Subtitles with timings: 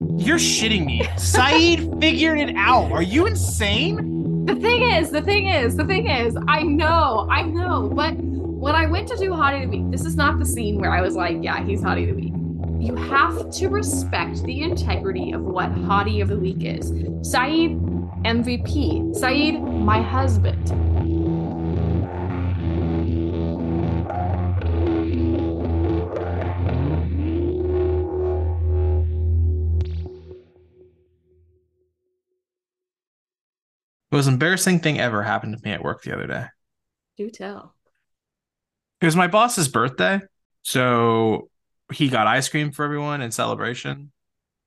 [0.00, 1.02] You're shitting me.
[1.16, 2.90] Sayid figured it out.
[2.92, 4.44] Are you insane?
[4.44, 8.74] The thing is, the thing is, the thing is, I know, I know, but when
[8.74, 11.00] I went to do Hottie of the Week, this is not the scene where I
[11.00, 12.32] was like, yeah, he's Hottie of the Week.
[12.78, 16.90] You have to respect the integrity of what Hottie of the Week is.
[16.90, 17.80] Sayid,
[18.24, 19.16] MVP.
[19.16, 20.93] Sayid, my husband.
[34.14, 36.46] Most embarrassing thing ever happened to me at work the other day.
[37.16, 37.74] Do tell.
[39.00, 40.20] It was my boss's birthday.
[40.62, 41.50] So
[41.92, 44.12] he got ice cream for everyone in celebration.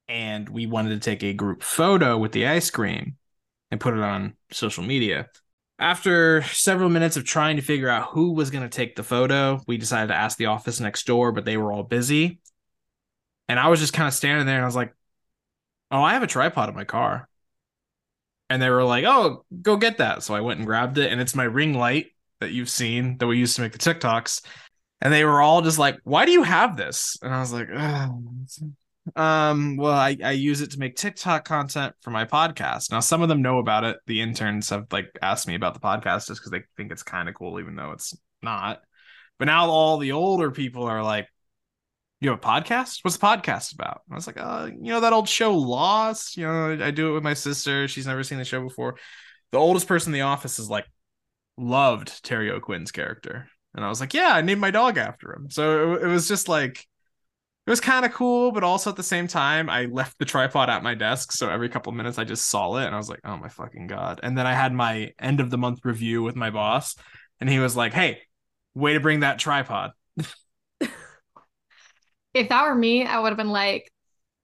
[0.09, 3.15] And we wanted to take a group photo with the ice cream
[3.71, 5.27] and put it on social media.
[5.79, 9.61] After several minutes of trying to figure out who was going to take the photo,
[9.65, 12.39] we decided to ask the office next door, but they were all busy.
[13.47, 14.93] And I was just kind of standing there and I was like,
[15.89, 17.26] oh, I have a tripod in my car.
[18.49, 20.23] And they were like, oh, go get that.
[20.23, 21.11] So I went and grabbed it.
[21.11, 22.07] And it's my ring light
[22.39, 24.41] that you've seen that we used to make the TikToks.
[25.01, 27.17] And they were all just like, why do you have this?
[27.21, 27.69] And I was like,
[29.15, 32.91] um, well, I, I use it to make TikTok content for my podcast.
[32.91, 33.97] Now, some of them know about it.
[34.07, 37.29] The interns have like asked me about the podcast just because they think it's kind
[37.29, 38.81] of cool, even though it's not.
[39.39, 41.27] But now all the older people are like,
[42.19, 42.99] you have a podcast?
[43.03, 44.01] What's the podcast about?
[44.07, 46.35] And I was like, uh, you know, that old show Lost.
[46.37, 47.87] You know, I do it with my sister.
[47.87, 48.97] She's never seen the show before.
[49.51, 50.85] The oldest person in the office is like
[51.57, 53.49] loved Terry O'Quinn's character.
[53.75, 55.49] And I was like, yeah, I named my dog after him.
[55.51, 56.79] So it, it was just like,
[57.67, 60.69] it was kind of cool, but also at the same time, I left the tripod
[60.69, 61.33] at my desk.
[61.33, 63.87] So every couple minutes, I just saw it and I was like, oh my fucking
[63.87, 64.21] God.
[64.23, 66.95] And then I had my end of the month review with my boss.
[67.39, 68.21] And he was like, hey,
[68.73, 69.91] way to bring that tripod.
[72.37, 73.91] if that were me, I would have been like,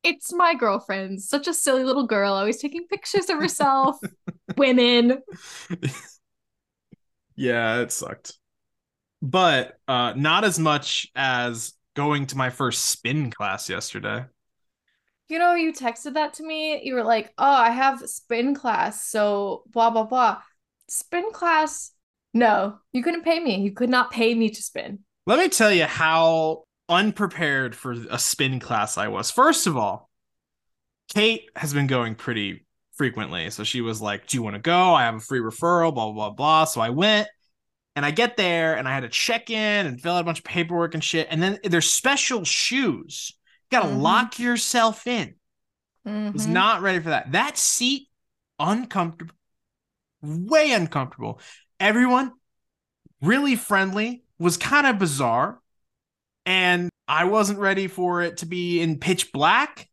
[0.03, 3.97] it's my girlfriend, such a silly little girl, always taking pictures of herself,
[4.57, 5.21] women.
[7.35, 8.33] yeah, it sucked.
[9.21, 14.25] But uh not as much as going to my first spin class yesterday.
[15.29, 16.83] You know, you texted that to me.
[16.83, 20.41] You were like, "Oh, I have spin class, so blah blah blah."
[20.89, 21.91] Spin class?
[22.33, 23.61] No, you couldn't pay me.
[23.61, 24.99] You could not pay me to spin.
[25.25, 29.31] Let me tell you how unprepared for a spin class I was.
[29.31, 30.09] First of all,
[31.13, 33.49] Kate has been going pretty frequently.
[33.49, 34.93] So she was like, Do you want to go?
[34.93, 36.65] I have a free referral, blah, blah, blah, blah.
[36.65, 37.27] So I went
[37.95, 40.39] and I get there and I had to check in and fill out a bunch
[40.39, 41.27] of paperwork and shit.
[41.29, 43.33] And then there's special shoes.
[43.71, 44.01] You got to mm-hmm.
[44.01, 45.35] lock yourself in.
[46.07, 46.33] Mm-hmm.
[46.33, 47.31] Was not ready for that.
[47.31, 48.07] That seat,
[48.59, 49.35] uncomfortable,
[50.21, 51.39] way uncomfortable.
[51.79, 52.33] Everyone
[53.23, 55.59] really friendly, was kind of bizarre
[56.45, 59.89] and I wasn't ready for it to be in pitch black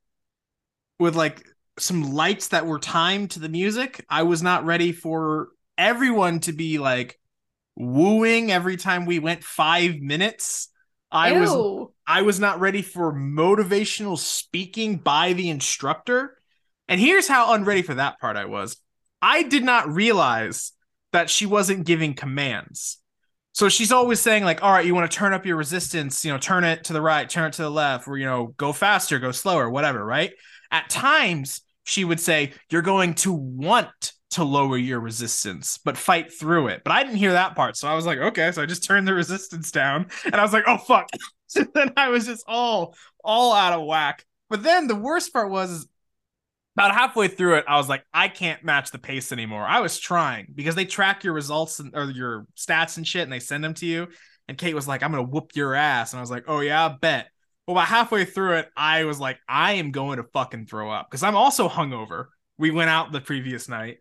[0.99, 1.45] with like
[1.79, 4.05] some lights that were timed to the music.
[4.09, 7.19] I was not ready for everyone to be like
[7.77, 10.69] wooing every time we went 5 minutes.
[11.11, 11.41] I Ew.
[11.41, 16.37] was I was not ready for motivational speaking by the instructor.
[16.89, 18.77] And here's how unready for that part I was.
[19.23, 20.73] I did not realize
[21.13, 23.00] that she wasn't giving commands.
[23.61, 26.33] So she's always saying like, all right, you want to turn up your resistance, you
[26.33, 28.73] know, turn it to the right, turn it to the left, or you know, go
[28.73, 30.33] faster, go slower, whatever, right?
[30.71, 36.33] At times she would say, you're going to want to lower your resistance, but fight
[36.33, 36.81] through it.
[36.85, 37.77] But I didn't hear that part.
[37.77, 38.51] So I was like, okay.
[38.51, 41.11] So I just turned the resistance down and I was like, oh fuck.
[41.47, 44.25] so then I was just all all out of whack.
[44.49, 45.87] But then the worst part was
[46.81, 49.65] about halfway through it, I was like, I can't match the pace anymore.
[49.67, 53.33] I was trying because they track your results and, or your stats and shit and
[53.33, 54.09] they send them to you.
[54.49, 56.13] And Kate was like, I'm going to whoop your ass.
[56.13, 57.29] And I was like, oh, yeah, I bet.
[57.67, 61.09] Well, about halfway through it, I was like, I am going to fucking throw up
[61.11, 62.27] because I'm also hungover.
[62.57, 63.99] We went out the previous night.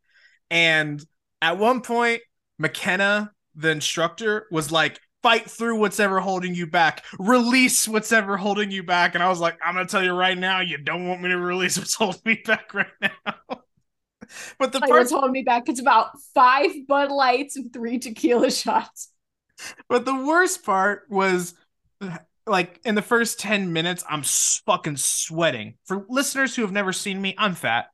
[0.49, 1.03] And
[1.41, 2.21] at one point,
[2.57, 7.03] McKenna, the instructor, was like, fight through what's ever holding you back.
[7.17, 9.15] Release what's ever holding you back.
[9.15, 11.37] And I was like, I'm gonna tell you right now, you don't want me to
[11.37, 13.35] release what's holding me back right now.
[14.59, 18.51] but the like part holding me back, it's about five Bud Lights and three tequila
[18.51, 19.11] shots.
[19.89, 21.53] But the worst part was
[22.45, 25.75] like in the first 10 minutes, I'm fucking sweating.
[25.85, 27.87] For listeners who have never seen me, I'm fat.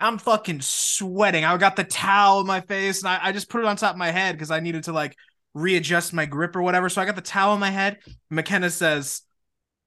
[0.00, 1.44] I'm fucking sweating.
[1.44, 3.92] I got the towel in my face and I, I just put it on top
[3.92, 5.16] of my head because I needed to like
[5.54, 6.88] readjust my grip or whatever.
[6.88, 7.98] So I got the towel on my head.
[8.30, 9.22] McKenna says,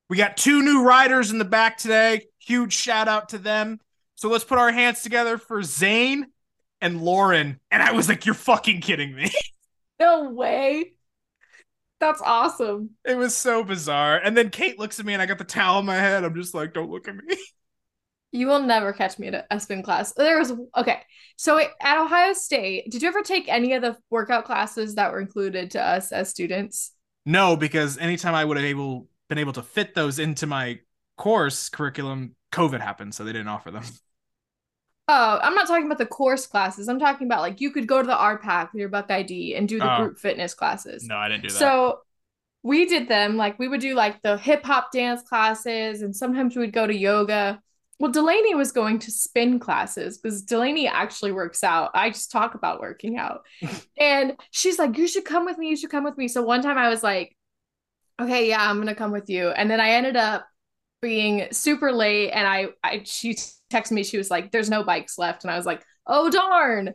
[0.10, 2.28] We got two new riders in the back today.
[2.40, 3.80] Huge shout out to them.
[4.16, 6.28] So let's put our hands together for Zane
[6.82, 7.60] and Lauren.
[7.70, 9.32] And I was like, You're fucking kidding me.
[10.00, 10.94] No way.
[12.00, 12.92] That's awesome.
[13.04, 14.18] It was so bizarre.
[14.18, 16.24] And then Kate looks at me and I got the towel on my head.
[16.24, 17.36] I'm just like, Don't look at me.
[18.32, 20.14] You will never catch me at a spin class.
[20.14, 21.02] There was okay.
[21.38, 25.22] So at Ohio State, did you ever take any of the workout classes that were
[25.22, 26.92] included to us as students?
[27.26, 30.80] No, because anytime I would have able been able to fit those into my
[31.18, 33.84] course curriculum, COVID happened, so they didn't offer them.
[35.10, 36.90] Oh, I'm not talking about the course classes.
[36.90, 39.68] I'm talking about like you could go to the RPAC with your Buck ID and
[39.68, 40.04] do the Oh.
[40.04, 41.06] group fitness classes.
[41.06, 41.58] No, I didn't do that.
[41.58, 42.00] So
[42.64, 46.56] we did them like we would do like the hip hop dance classes and sometimes
[46.56, 47.62] we would go to yoga.
[48.00, 51.92] Well, Delaney was going to spin classes because Delaney actually works out.
[51.96, 53.42] I just talk about working out.
[54.00, 55.70] and she's like, You should come with me.
[55.70, 56.28] You should come with me.
[56.28, 57.36] So one time I was like,
[58.22, 59.50] Okay, yeah, I'm going to come with you.
[59.50, 60.48] And then I ended up
[61.02, 63.36] being super late and I, I she
[63.72, 65.44] texted me, she was like, There's no bikes left.
[65.44, 66.94] And I was like, Oh, darn.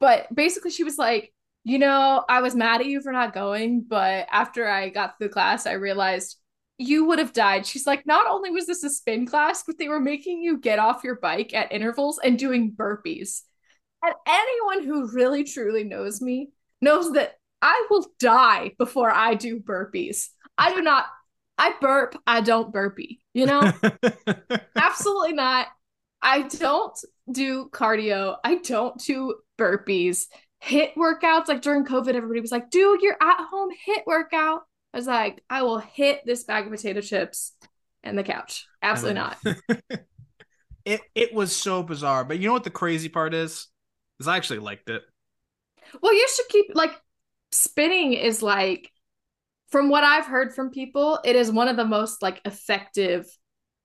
[0.00, 1.32] But basically, she was like,
[1.64, 5.28] you know, I was mad at you for not going, but after I got through
[5.28, 6.38] the class, I realized
[6.78, 7.66] you would have died.
[7.66, 10.78] She's like, not only was this a spin class, but they were making you get
[10.78, 13.42] off your bike at intervals and doing burpees.
[14.02, 19.60] And anyone who really truly knows me knows that I will die before I do
[19.60, 20.28] burpees.
[20.58, 21.06] I do not,
[21.56, 23.72] I burp, I don't burpee, you know?
[24.76, 25.68] Absolutely not.
[26.20, 26.98] I don't
[27.30, 28.36] do cardio.
[28.44, 30.26] I don't do burpees.
[30.64, 35.06] HIIT workouts like during COVID, everybody was like, "Do your at-home HIIT workout." I was
[35.06, 37.52] like, "I will hit this bag of potato chips
[38.02, 39.38] and the couch." Absolutely not.
[40.84, 43.68] it it was so bizarre, but you know what the crazy part is?
[44.20, 45.02] Is I actually liked it.
[46.02, 46.92] Well, you should keep like
[47.50, 48.90] spinning is like
[49.68, 53.26] from what I've heard from people, it is one of the most like effective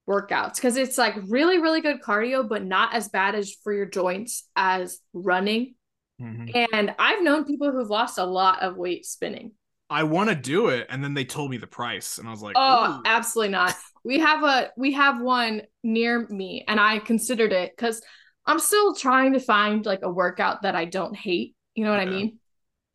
[0.07, 3.85] workouts because it's like really really good cardio but not as bad as for your
[3.85, 5.75] joints as running.
[6.21, 6.65] Mm-hmm.
[6.73, 9.51] And I've known people who've lost a lot of weight spinning.
[9.89, 12.41] I want to do it, and then they told me the price, and I was
[12.41, 13.75] like, Oh, "Ooh." absolutely not.
[14.03, 18.01] We have a we have one near me and I considered it cuz
[18.45, 21.55] I'm still trying to find like a workout that I don't hate.
[21.75, 22.39] You know what I mean?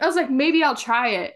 [0.01, 1.35] I was like maybe I'll try it.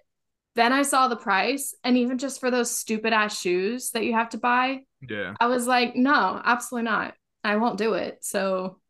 [0.55, 4.14] Then I saw the price and even just for those stupid ass shoes that you
[4.14, 5.35] have to buy, yeah.
[5.38, 7.14] I was like no, absolutely not.
[7.44, 8.25] I won't do it.
[8.25, 8.81] So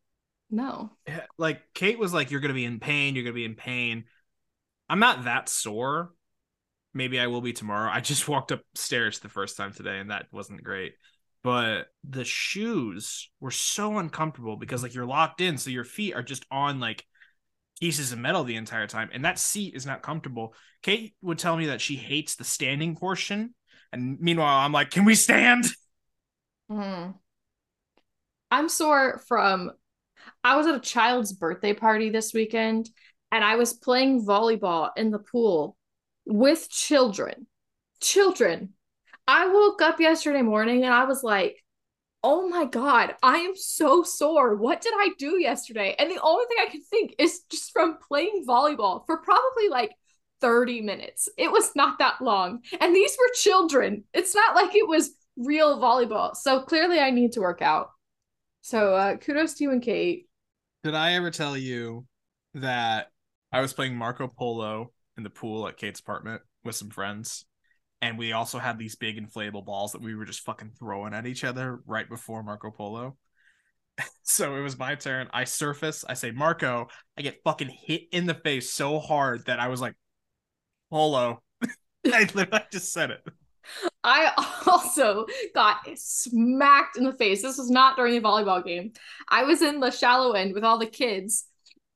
[0.50, 0.90] no.
[1.08, 3.14] Yeah, like Kate was like, "You're gonna be in pain.
[3.14, 4.04] You're gonna be in pain."
[4.88, 6.12] I'm not that sore.
[6.96, 7.90] Maybe I will be tomorrow.
[7.92, 10.94] I just walked upstairs the first time today, and that wasn't great.
[11.42, 16.22] But the shoes were so uncomfortable because like you're locked in, so your feet are
[16.22, 17.04] just on like
[17.80, 20.54] pieces of metal the entire time, and that seat is not comfortable.
[20.82, 23.54] Kate would tell me that she hates the standing portion,
[23.92, 25.66] and meanwhile, I'm like, "Can we stand?"
[26.68, 27.14] Mhm.
[28.50, 29.70] I'm sore from
[30.42, 32.90] I was at a child's birthday party this weekend
[33.30, 35.76] and I was playing volleyball in the pool
[36.26, 37.46] with children.
[38.00, 38.74] Children.
[39.26, 41.64] I woke up yesterday morning and I was like,
[42.22, 44.56] "Oh my god, I am so sore.
[44.56, 47.98] What did I do yesterday?" And the only thing I can think is just from
[48.06, 49.92] playing volleyball for probably like
[50.40, 51.28] 30 minutes.
[51.38, 52.60] It was not that long.
[52.80, 54.04] And these were children.
[54.12, 56.36] It's not like it was real volleyball.
[56.36, 57.90] So clearly I need to work out.
[58.62, 60.28] So uh kudos to you and Kate.
[60.84, 62.06] Did I ever tell you
[62.54, 63.10] that
[63.52, 67.44] I was playing Marco Polo in the pool at Kate's apartment with some friends?
[68.02, 71.26] And we also had these big inflatable balls that we were just fucking throwing at
[71.26, 73.16] each other right before Marco Polo.
[74.22, 75.28] so it was my turn.
[75.32, 79.60] I surface, I say Marco, I get fucking hit in the face so hard that
[79.60, 79.94] I was like,
[80.90, 81.42] Polo.
[82.06, 83.22] I literally just said it.
[84.04, 84.32] I
[84.66, 87.42] also got smacked in the face.
[87.42, 88.92] This was not during the volleyball game.
[89.28, 91.46] I was in the shallow end with all the kids,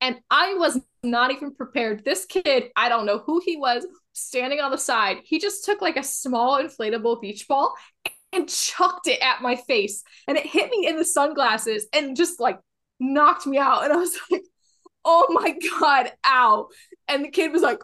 [0.01, 2.05] and I was not even prepared.
[2.05, 5.19] This kid, I don't know who he was, standing on the side.
[5.25, 7.75] He just took like a small inflatable beach ball
[8.33, 12.41] and chucked it at my face, and it hit me in the sunglasses and just
[12.41, 12.59] like
[12.99, 13.85] knocked me out.
[13.85, 14.43] And I was like,
[15.05, 16.69] oh my God, ow.
[17.09, 17.81] And the kid was like,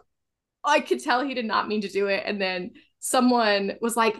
[0.63, 2.23] I could tell he did not mean to do it.
[2.25, 4.19] And then someone was like,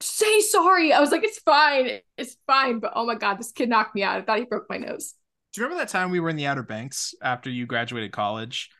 [0.00, 0.92] say sorry.
[0.92, 2.00] I was like, it's fine.
[2.16, 2.80] It's fine.
[2.80, 4.16] But oh my God, this kid knocked me out.
[4.16, 5.14] I thought he broke my nose.
[5.54, 8.70] Do you remember that time we were in the Outer Banks after you graduated college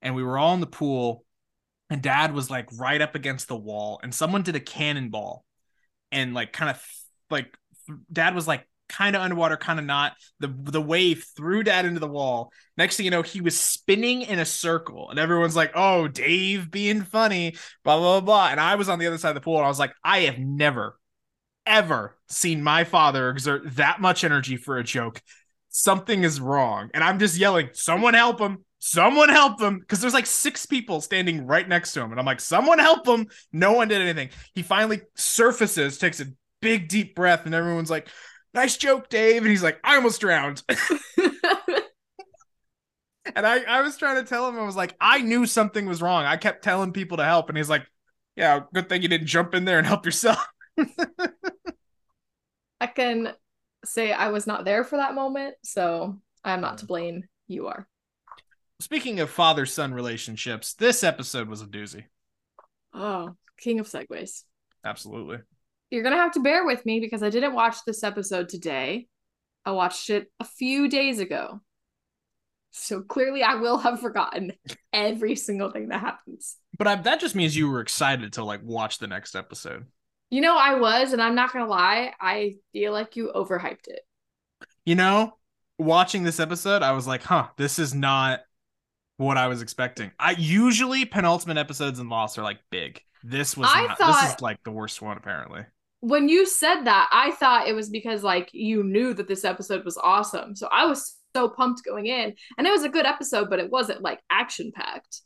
[0.00, 1.24] and we were all in the pool
[1.90, 5.44] and dad was like right up against the wall and someone did a cannonball
[6.12, 6.80] and like kind of
[7.30, 7.52] like
[8.12, 12.00] dad was like kind of underwater kind of not the the wave threw dad into
[12.00, 15.70] the wall next thing you know he was spinning in a circle and everyone's like
[15.74, 18.48] oh dave being funny blah blah blah, blah.
[18.48, 20.20] and i was on the other side of the pool and i was like i
[20.20, 20.98] have never
[21.66, 25.20] ever seen my father exert that much energy for a joke
[25.70, 30.14] something is wrong and i'm just yelling someone help him someone help him because there's
[30.14, 33.72] like six people standing right next to him and i'm like someone help him no
[33.72, 36.26] one did anything he finally surfaces takes a
[36.60, 38.08] big deep breath and everyone's like
[38.54, 39.42] nice joke, Dave.
[39.42, 40.62] And he's like, I almost drowned.
[40.68, 40.76] and
[43.36, 46.24] I, I was trying to tell him, I was like, I knew something was wrong.
[46.24, 47.48] I kept telling people to help.
[47.48, 47.86] And he's like,
[48.36, 50.44] Yeah, good thing you didn't jump in there and help yourself.
[52.80, 53.32] I can
[53.84, 56.88] say I was not there for that moment, so I'm not to mm.
[56.88, 57.24] blame.
[57.48, 57.86] You are.
[58.80, 62.04] Speaking of father son relationships, this episode was a doozy.
[62.94, 64.44] Oh, king of segues.
[64.84, 65.38] Absolutely.
[65.90, 69.08] You're gonna have to bear with me because I didn't watch this episode today.
[69.64, 71.60] I watched it a few days ago.
[72.70, 74.52] So clearly I will have forgotten
[74.92, 76.56] every single thing that happens.
[76.78, 79.86] But I, that just means you were excited to like watch the next episode.
[80.30, 84.00] You know, I was, and I'm not gonna lie, I feel like you overhyped it.
[84.84, 85.36] You know,
[85.78, 88.40] watching this episode, I was like, huh, this is not
[89.16, 90.12] what I was expecting.
[90.18, 93.02] I usually penultimate episodes in Lost are like big.
[93.22, 95.62] This was I not, thought- this is like the worst one apparently.
[96.02, 99.84] When you said that, I thought it was because like you knew that this episode
[99.84, 100.56] was awesome.
[100.56, 103.70] So I was so pumped going in, and it was a good episode, but it
[103.70, 105.20] wasn't like action packed.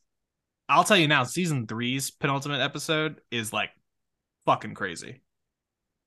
[0.68, 3.70] I'll tell you now, season three's penultimate episode is like
[4.46, 5.22] fucking crazy.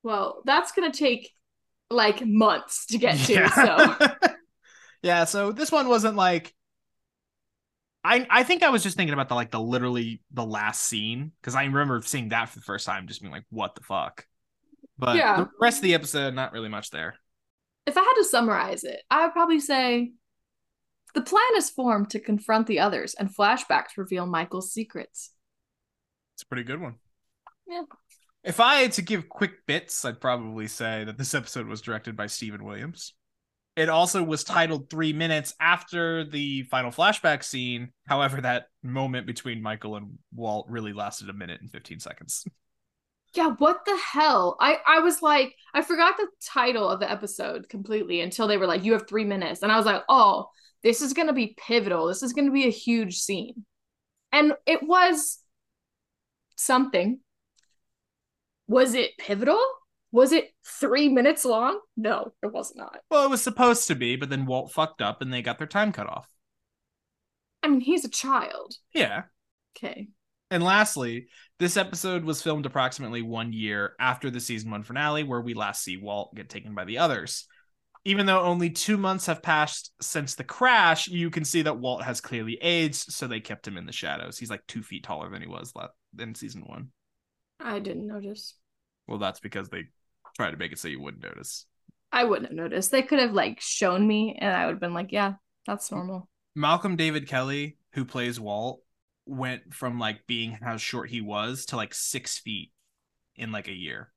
[0.03, 1.31] Well, that's gonna take
[1.89, 3.49] like months to get to.
[3.49, 3.97] So
[5.01, 6.53] yeah, so this one wasn't like
[8.03, 11.31] I I think I was just thinking about the like the literally the last scene
[11.41, 14.25] because I remember seeing that for the first time, just being like, what the fuck.
[14.97, 15.37] But Yeah.
[15.37, 17.15] the rest of the episode, not really much there.
[17.85, 20.11] if I had to summarize it, I would probably say
[21.13, 25.31] the plan is formed to confront the others, and flashbacks reveal Michael's secrets.
[26.35, 26.95] It's a pretty good one.
[27.67, 27.83] Yeah.
[28.47, 32.15] If I had to give quick bits, I'd probably say that this episode was directed
[32.15, 33.13] by Stephen Williams.
[33.75, 37.91] It also was titled three minutes after the final flashback scene.
[38.07, 42.45] However, that moment between Michael and Walt really lasted a minute and 15 seconds.
[43.33, 44.55] Yeah, what the hell?
[44.61, 48.65] I I was like, I forgot the title of the episode completely until they were
[48.65, 50.49] like, "You have three minutes," and I was like, "Oh,
[50.83, 52.07] this is gonna be pivotal.
[52.07, 53.65] This is gonna be a huge scene,"
[54.31, 55.39] and it was
[56.55, 57.19] something.
[58.67, 59.61] Was it pivotal?
[60.11, 61.79] Was it three minutes long?
[61.95, 62.97] No, it was not.
[63.09, 65.67] Well, it was supposed to be, but then Walt fucked up and they got their
[65.67, 66.27] time cut off.
[67.63, 68.75] I mean, he's a child.
[68.93, 69.23] Yeah.
[69.77, 70.07] Okay.
[70.49, 71.27] And lastly,
[71.59, 75.83] this episode was filmed approximately one year after the season one finale, where we last
[75.83, 77.45] see Walt get taken by the others.
[78.05, 82.03] Even though only two months have passed since the crash, you can see that Walt
[82.03, 84.37] has clearly aged, so they kept him in the shadows.
[84.37, 85.73] He's like two feet taller than he was
[86.17, 86.91] in season one.
[87.59, 88.55] I didn't notice.
[89.07, 89.85] Well, that's because they
[90.35, 91.65] tried to make it so you wouldn't notice.
[92.11, 92.91] I wouldn't have noticed.
[92.91, 95.33] They could have like shown me, and I would have been like, "Yeah,
[95.65, 98.81] that's normal." Malcolm David Kelly, who plays Walt,
[99.25, 102.71] went from like being how short he was to like six feet
[103.35, 104.11] in like a year.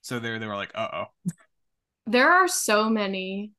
[0.00, 1.32] So there they were like, uh oh.
[2.06, 3.52] There are so many,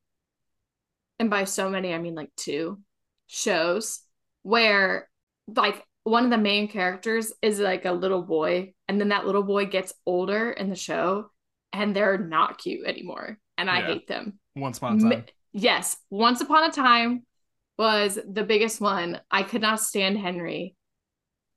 [1.18, 2.80] and by so many I mean like two
[3.26, 4.00] shows
[4.42, 5.08] where
[5.48, 9.42] like one of the main characters is like a little boy, and then that little
[9.42, 11.30] boy gets older in the show,
[11.72, 13.86] and they're not cute anymore, and I Yeah.
[13.86, 14.38] hate them.
[14.54, 15.24] Once upon a time.
[15.52, 17.26] Yes, Once Upon a Time
[17.76, 19.20] was the biggest one.
[19.30, 20.76] I could not stand Henry.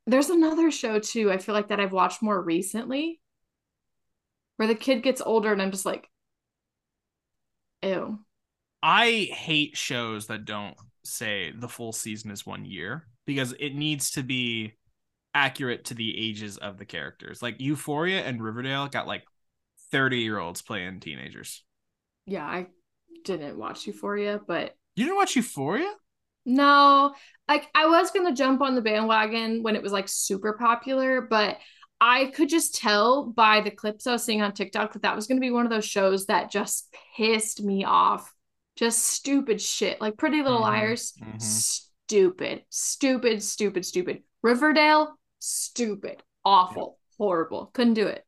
[0.08, 3.22] There's another show too, I feel like that I've watched more recently
[4.58, 6.10] where the kid gets older and I'm just like,
[7.84, 8.20] ew.
[8.82, 14.09] I hate shows that don't say the full season is one year because it needs
[14.12, 14.74] to be
[15.36, 17.41] accurate to the ages of the characters.
[17.43, 19.24] Like Euphoria and Riverdale got like
[19.91, 21.63] 30 year olds playing teenagers.
[22.25, 22.67] Yeah, I
[23.24, 25.91] didn't watch Euphoria, but You didn't watch Euphoria?
[26.45, 27.13] no,
[27.48, 31.57] like I was gonna jump on the bandwagon when it was like super popular, but
[32.01, 35.27] I could just tell by the clips I was seeing on TikTok that that was
[35.27, 38.33] gonna be one of those shows that just pissed me off.
[38.75, 41.63] Just stupid shit, like Pretty Little Mhm, Liars, mhm.
[42.10, 44.24] Stupid, stupid, stupid, stupid.
[44.42, 47.68] Riverdale, stupid, awful, horrible.
[47.68, 48.25] Couldn't do it.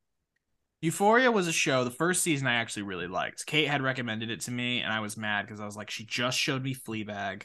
[0.82, 1.84] Euphoria was a show.
[1.84, 3.48] The first season I actually really liked.
[3.48, 6.06] Kate had recommended it to me, and I was mad because I was like, she
[6.06, 7.44] just showed me Fleabag,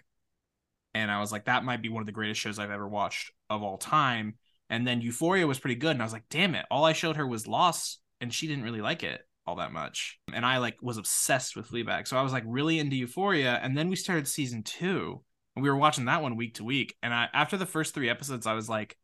[0.93, 3.33] and I was like, that might be one of the greatest shows I've ever watched
[3.49, 4.35] of all time.
[4.69, 7.17] And then Euphoria was pretty good, and I was like, damn it, all I showed
[7.17, 10.19] her was Lost, and she didn't really like it all that much.
[10.35, 13.59] And I like was obsessed with Fleabag, so I was like really into Euphoria.
[13.63, 15.23] And then we started season two,
[15.57, 16.95] and we were watching that one week to week.
[17.03, 18.97] And I after the first three episodes, I was like,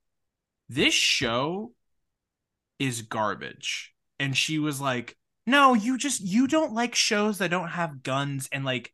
[0.68, 1.72] this show
[2.78, 3.94] is garbage.
[4.20, 5.16] And she was like,
[5.46, 8.92] no, you just you don't like shows that don't have guns and like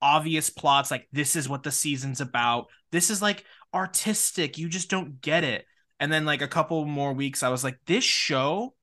[0.00, 2.68] obvious plots like this is what the season's about.
[2.92, 4.56] This is like artistic.
[4.56, 5.66] You just don't get it.
[5.98, 8.74] And then like a couple more weeks I was like this show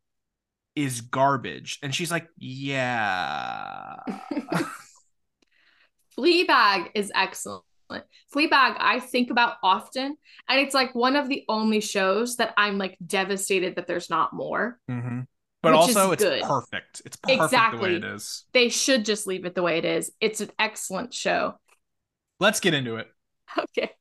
[0.75, 1.79] is garbage.
[1.81, 3.95] And she's like, yeah.
[6.17, 7.63] Fleabag is excellent.
[7.89, 10.15] Fleabag, I think about often,
[10.49, 14.33] and it's like one of the only shows that I'm like devastated that there's not
[14.33, 14.79] more.
[14.89, 15.21] Mm-hmm.
[15.63, 16.43] But also, it's good.
[16.43, 17.01] perfect.
[17.05, 17.79] It's perfect the Exactly.
[17.79, 18.45] way it is.
[18.53, 20.11] They should just leave it the way it is.
[20.21, 21.55] It's an excellent show.
[22.39, 23.07] Let's get into it.
[23.57, 23.91] Okay.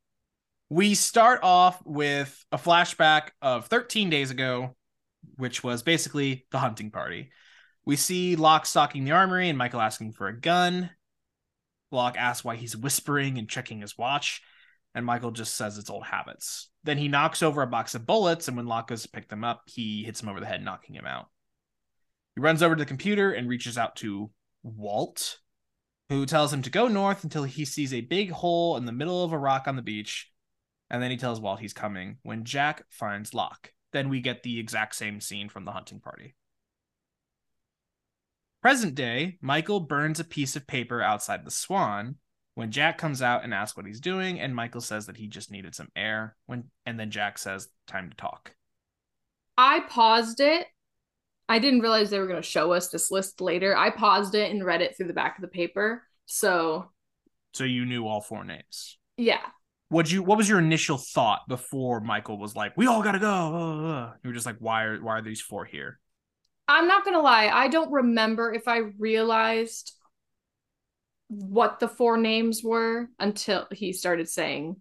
[0.68, 4.76] We start off with a flashback of 13 days ago,
[5.36, 7.30] which was basically the hunting party.
[7.84, 10.90] We see Locke stalking the armory and Michael asking for a gun.
[11.90, 14.42] Locke asks why he's whispering and checking his watch,
[14.94, 16.68] and Michael just says it's old habits.
[16.84, 19.44] Then he knocks over a box of bullets, and when Locke goes to pick them
[19.44, 21.28] up, he hits him over the head, knocking him out.
[22.34, 24.30] He runs over to the computer and reaches out to
[24.62, 25.38] Walt,
[26.08, 29.24] who tells him to go north until he sees a big hole in the middle
[29.24, 30.30] of a rock on the beach
[30.90, 33.72] and then he tells Walt he's coming when Jack finds Locke.
[33.92, 36.34] Then we get the exact same scene from the hunting party.
[38.62, 42.16] Present day, Michael burns a piece of paper outside the Swan
[42.54, 45.50] when Jack comes out and asks what he's doing, and Michael says that he just
[45.50, 46.36] needed some air.
[46.46, 48.54] When and then Jack says, "Time to talk."
[49.56, 50.66] I paused it.
[51.48, 53.76] I didn't realize they were going to show us this list later.
[53.76, 56.02] I paused it and read it through the back of the paper.
[56.26, 56.90] So,
[57.54, 58.98] So you knew all four names.
[59.16, 59.40] yeah.
[59.88, 60.24] What you?
[60.24, 63.28] What was your initial thought before Michael was like, "We all gotta go"?
[63.30, 66.00] Uh, uh." You were just like, "Why are why are these four here?"
[66.68, 67.48] I'm not going to lie.
[67.48, 69.92] I don't remember if I realized
[71.28, 74.76] what the four names were until he started saying,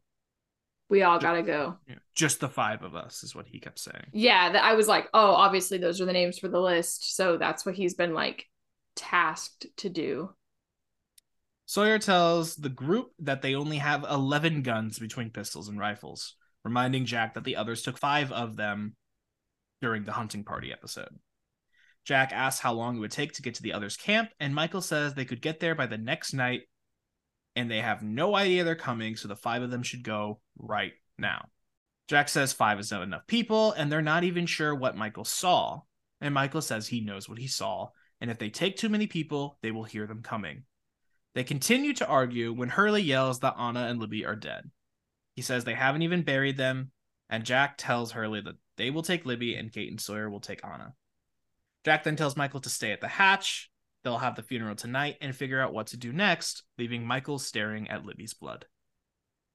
[0.89, 1.77] we all got to go.
[1.87, 4.05] Yeah, Just the five of us is what he kept saying.
[4.13, 7.15] Yeah, that I was like, oh, obviously those are the names for the list.
[7.15, 8.45] So that's what he's been like
[8.95, 10.29] tasked to do.
[11.65, 17.05] Sawyer tells the group that they only have 11 guns between pistols and rifles, reminding
[17.05, 18.95] Jack that the others took five of them
[19.81, 21.17] during the hunting party episode.
[22.05, 24.81] Jack asks how long it would take to get to the others' camp, and Michael
[24.81, 26.61] says they could get there by the next night,
[27.55, 30.93] and they have no idea they're coming, so the five of them should go right
[31.17, 31.47] now.
[32.07, 35.81] Jack says five is not enough people, and they're not even sure what Michael saw.
[36.21, 37.89] And Michael says he knows what he saw,
[38.21, 40.63] and if they take too many people, they will hear them coming.
[41.33, 44.69] They continue to argue when Hurley yells that Ana and Libby are dead.
[45.35, 46.91] He says they haven't even buried them,
[47.29, 50.63] and Jack tells Hurley that they will take Libby and Kate and Sawyer will take
[50.63, 50.93] Ana.
[51.85, 53.69] Jack then tells Michael to stay at the hatch.
[54.03, 57.89] They'll have the funeral tonight and figure out what to do next, leaving Michael staring
[57.89, 58.65] at Libby's blood.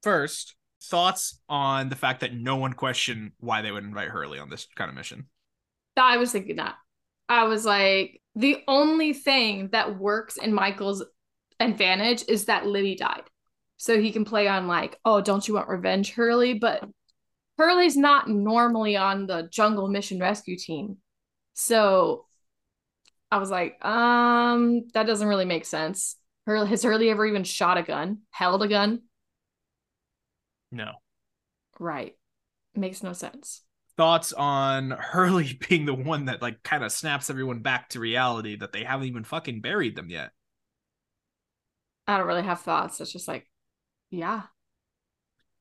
[0.02, 4.48] First, thoughts on the fact that no one questioned why they would invite Hurley on
[4.48, 5.26] this kind of mission.
[5.96, 6.76] I was thinking that.
[7.28, 11.04] I was like, the only thing that works in Michael's
[11.58, 13.24] advantage is that Libby died.
[13.76, 16.54] So he can play on like, oh, don't you want revenge, Hurley?
[16.54, 16.84] But
[17.58, 20.98] Hurley's not normally on the jungle mission rescue team.
[21.54, 22.26] So
[23.30, 26.16] I was like, um, that doesn't really make sense.
[26.46, 29.02] Hurley has Hurley ever even shot a gun, held a gun?
[30.72, 30.92] No.
[31.78, 32.16] Right.
[32.74, 33.62] Makes no sense.
[33.96, 38.56] Thoughts on Hurley being the one that like kind of snaps everyone back to reality
[38.56, 40.30] that they haven't even fucking buried them yet.
[42.06, 43.00] I don't really have thoughts.
[43.00, 43.48] It's just like,
[44.10, 44.42] yeah.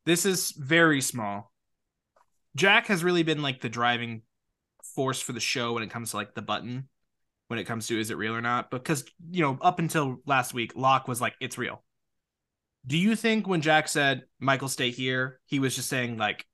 [0.05, 1.51] This is very small.
[2.55, 4.23] Jack has really been like the driving
[4.99, 6.89] force for the show when it comes to like the button,
[7.47, 8.69] when it comes to is it real or not?
[8.69, 11.81] Because, you know, up until last week, Locke was like, it's real.
[12.85, 16.45] Do you think when Jack said, Michael, stay here, he was just saying, like,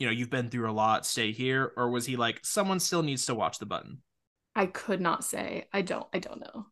[0.00, 1.70] you know, you've been through a lot, stay here?
[1.76, 4.02] Or was he like, someone still needs to watch the button?
[4.56, 5.66] I could not say.
[5.72, 6.66] I don't I don't know.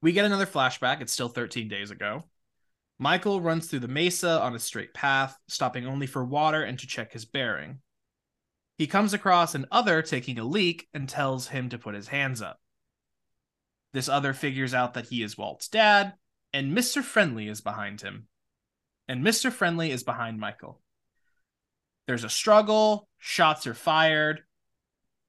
[0.00, 1.02] We get another flashback.
[1.02, 2.24] It's still 13 days ago.
[2.98, 6.86] Michael runs through the mesa on a straight path, stopping only for water and to
[6.86, 7.80] check his bearing.
[8.76, 12.42] He comes across an other taking a leak and tells him to put his hands
[12.42, 12.60] up.
[13.92, 16.14] This other figures out that he is Walt's dad,
[16.52, 17.02] and Mr.
[17.02, 18.26] Friendly is behind him.
[19.06, 19.52] And Mr.
[19.52, 20.80] Friendly is behind Michael.
[22.08, 24.42] There's a struggle, shots are fired.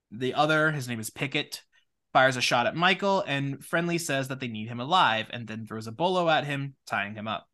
[0.10, 1.62] The other, his name is Pickett,
[2.12, 5.67] fires a shot at Michael, and Friendly says that they need him alive and then
[5.67, 7.47] throws a bolo at him, tying him up.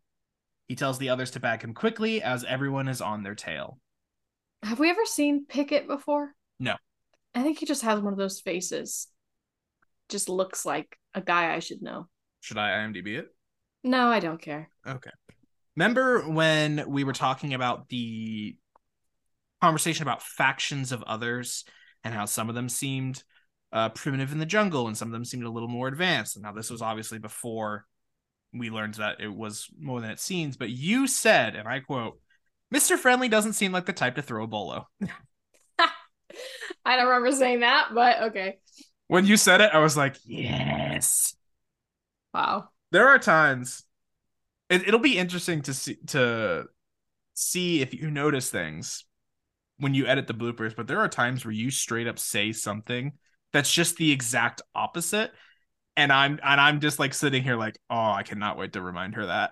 [0.70, 3.81] He tells the others to bag him quickly as everyone is on their tail.
[4.64, 6.34] Have we ever seen Pickett before?
[6.60, 6.76] No.
[7.34, 9.08] I think he just has one of those faces.
[10.10, 12.08] Just looks like a guy I should know.
[12.42, 13.28] Should I IMDb it?
[13.84, 14.70] No, I don't care.
[14.86, 15.12] Okay.
[15.76, 18.56] Remember when we were talking about the
[19.62, 21.64] conversation about factions of others
[22.04, 23.24] and how some of them seemed
[23.72, 26.36] uh, primitive in the jungle and some of them seemed a little more advanced?
[26.36, 27.86] And now this was obviously before
[28.54, 30.58] we learned that it was more than it seems.
[30.58, 32.20] But you said, and I quote,
[32.74, 32.98] Mr.
[32.98, 34.88] Friendly doesn't seem like the type to throw a bolo.
[36.86, 38.60] I don't remember saying that, but okay.
[39.08, 41.36] When you said it, I was like, yes.
[42.34, 42.70] Wow.
[42.92, 43.84] There are times
[44.72, 46.66] it, it'll be interesting to see to
[47.34, 49.06] see if you notice things
[49.78, 53.14] when you edit the bloopers, but there are times where you straight up say something
[53.52, 55.32] that's just the exact opposite.
[55.98, 59.16] And I'm and I'm just like sitting here like, oh, I cannot wait to remind
[59.16, 59.52] her that.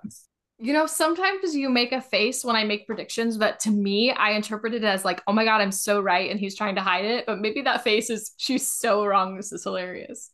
[0.62, 4.32] You know, sometimes you make a face when I make predictions, but to me, I
[4.32, 6.30] interpret it as like, oh my God, I'm so right.
[6.30, 7.26] And he's trying to hide it.
[7.26, 9.38] But maybe that face is, she's so wrong.
[9.38, 10.32] This is hilarious.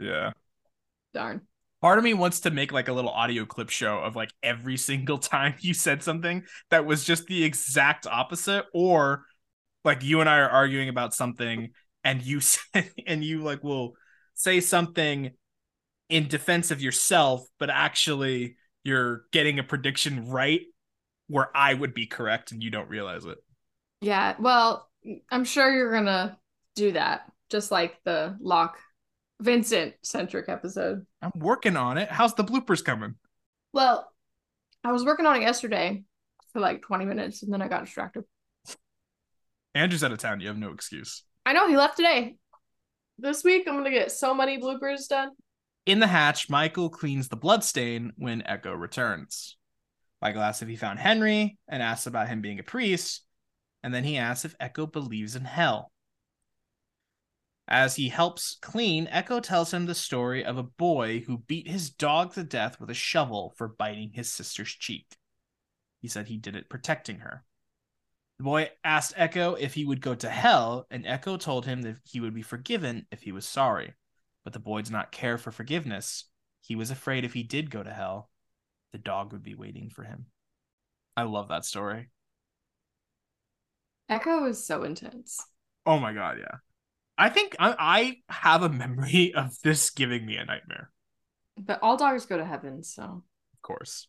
[0.00, 0.32] Yeah.
[1.14, 1.42] Darn.
[1.80, 4.76] Part of me wants to make like a little audio clip show of like every
[4.76, 9.24] single time you said something that was just the exact opposite, or
[9.84, 11.70] like you and I are arguing about something
[12.02, 13.94] and you say, and you like will
[14.34, 15.30] say something
[16.08, 20.62] in defense of yourself, but actually you're getting a prediction right
[21.28, 23.38] where I would be correct and you don't realize it.
[24.00, 24.34] Yeah.
[24.38, 24.88] Well,
[25.30, 26.36] I'm sure you're going to
[26.74, 28.78] do that, just like the Locke
[29.40, 31.06] Vincent centric episode.
[31.20, 32.10] I'm working on it.
[32.10, 33.14] How's the bloopers coming?
[33.72, 34.10] Well,
[34.84, 36.04] I was working on it yesterday
[36.52, 38.24] for like 20 minutes and then I got distracted.
[39.74, 40.40] Andrew's out of town.
[40.40, 41.22] You have no excuse.
[41.46, 42.36] I know he left today.
[43.18, 45.30] This week, I'm going to get so many bloopers done.
[45.84, 49.56] In the hatch, Michael cleans the bloodstain when Eko returns.
[50.20, 53.22] Michael asks if he found Henry and asks about him being a priest,
[53.82, 55.90] and then he asks if Eko believes in hell.
[57.66, 61.90] As he helps clean, Eko tells him the story of a boy who beat his
[61.90, 65.16] dog to death with a shovel for biting his sister's cheek.
[66.00, 67.44] He said he did it protecting her.
[68.38, 71.96] The boy asked Eko if he would go to hell, and Eko told him that
[72.04, 73.94] he would be forgiven if he was sorry
[74.44, 76.24] but the boy did not care for forgiveness.
[76.60, 78.30] He was afraid if he did go to hell,
[78.92, 80.26] the dog would be waiting for him.
[81.16, 82.08] I love that story.
[84.10, 85.44] Eko is so intense.
[85.86, 86.58] Oh my god, yeah.
[87.18, 90.90] I think I, I have a memory of this giving me a nightmare.
[91.58, 93.02] But all dogs go to heaven, so.
[93.02, 94.08] Of course.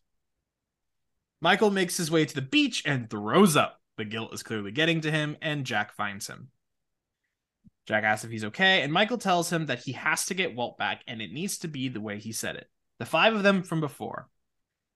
[1.40, 3.80] Michael makes his way to the beach and throws up.
[3.96, 6.48] The guilt is clearly getting to him, and Jack finds him.
[7.86, 10.78] Jack asks if he's okay, and Michael tells him that he has to get Walt
[10.78, 12.68] back and it needs to be the way he said it.
[12.98, 14.28] The five of them from before.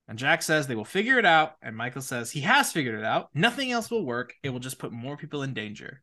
[0.07, 3.05] And Jack says they will figure it out, and Michael says he has figured it
[3.05, 3.29] out.
[3.35, 4.33] Nothing else will work.
[4.43, 6.03] It will just put more people in danger.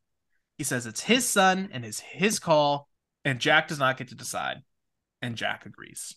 [0.59, 2.87] He says it's his son and it's his call,
[3.23, 4.57] and Jack does not get to decide.
[5.23, 6.15] And Jack agrees.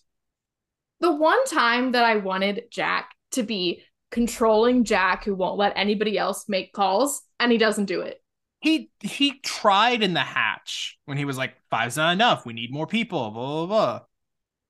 [0.99, 6.15] The one time that I wanted Jack to be controlling Jack, who won't let anybody
[6.15, 8.21] else make calls, and he doesn't do it
[8.59, 12.45] he he tried in the hatch when he was like five's not enough.
[12.45, 13.31] We need more people.
[13.31, 14.01] Blah blah blah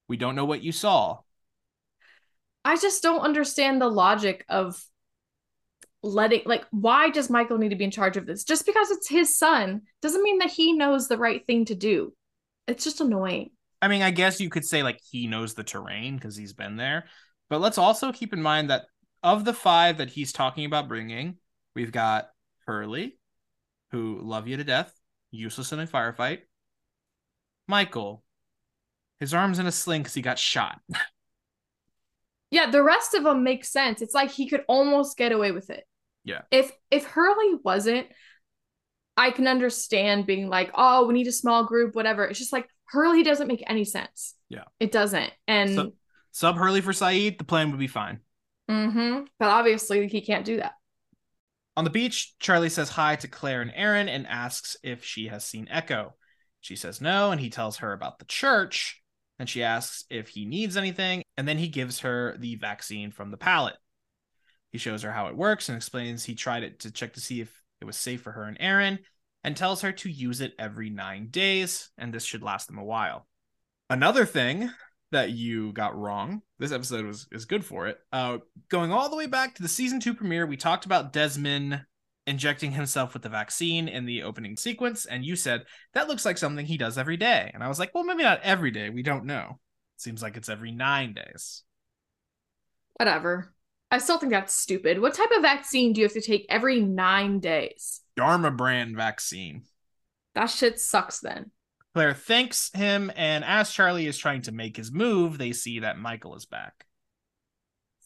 [0.10, 1.20] we don't know what you saw.
[2.66, 4.84] I just don't understand the logic of
[6.02, 8.44] letting like why does michael need to be in charge of this?
[8.44, 12.14] Just because it's his son doesn't mean that he knows the right thing to do.
[12.68, 13.52] It's just annoying.
[13.82, 16.76] I mean i guess you could say like he knows the terrain because he's been
[16.76, 17.06] there.
[17.50, 18.86] But let's also keep in mind that
[19.24, 21.38] of the five that he's talking about bringing
[21.76, 22.30] we've got
[22.66, 23.19] hurley
[23.92, 24.94] who love you to death,
[25.32, 26.40] useless in a firefight.
[27.68, 28.24] Michael,
[29.20, 30.80] his arm's in a sling because he got shot.
[32.52, 34.02] yeah, the rest of them make sense.
[34.02, 35.86] It's like he could almost get away with it.
[36.24, 36.42] Yeah.
[36.52, 38.08] If if Hurley wasn't,
[39.18, 42.26] I can understand being like, oh, we need a small group, whatever.
[42.26, 44.36] It's just like Hurley doesn't make any sense.
[44.50, 44.64] Yeah.
[44.80, 45.32] It doesn't.
[45.48, 45.94] And sub,
[46.32, 48.20] sub Hurley for Sayid, the plan would be fine.
[48.70, 49.26] Mm-hmm.
[49.38, 50.74] But obviously he can't do that.
[51.80, 55.46] On the beach, Charlie says hi to Claire and Aaron and asks if she has
[55.46, 56.12] seen Eko.
[56.60, 59.02] She says no, and he tells her about the church.
[59.40, 63.32] And she asks if he needs anything, and then he gives her the vaccine from
[63.32, 63.78] the pallet.
[64.74, 67.40] He shows her how it works and explains he tried it to check to see
[67.40, 69.00] if it was safe for her and Aaron,
[69.46, 72.84] and tells her to use it every nine days, and this should last them a
[72.84, 73.26] while.
[73.90, 74.70] Another thing
[75.12, 76.42] that you got wrong.
[76.60, 78.00] This episode was is good for it.
[78.12, 81.82] Uh, going all the way back to the season two premiere, we talked about Desmond
[82.28, 86.38] injecting himself with the vaccine in the opening sequence, and you said that looks like
[86.38, 87.50] something he does every day.
[87.54, 88.90] And I was like, well, maybe not every day.
[88.90, 89.60] We don't know.
[89.98, 91.64] Seems like it's every nine days.
[92.96, 93.54] Whatever.
[93.92, 95.00] I still think that's stupid.
[95.00, 98.02] What type of vaccine do you have to take every nine days?
[98.16, 99.64] Dharma brand vaccine.
[100.36, 101.52] That shit sucks then.
[101.94, 105.98] Claire thanks him, and as Charlie is trying to make his move, they see that
[105.98, 106.86] Michael is back.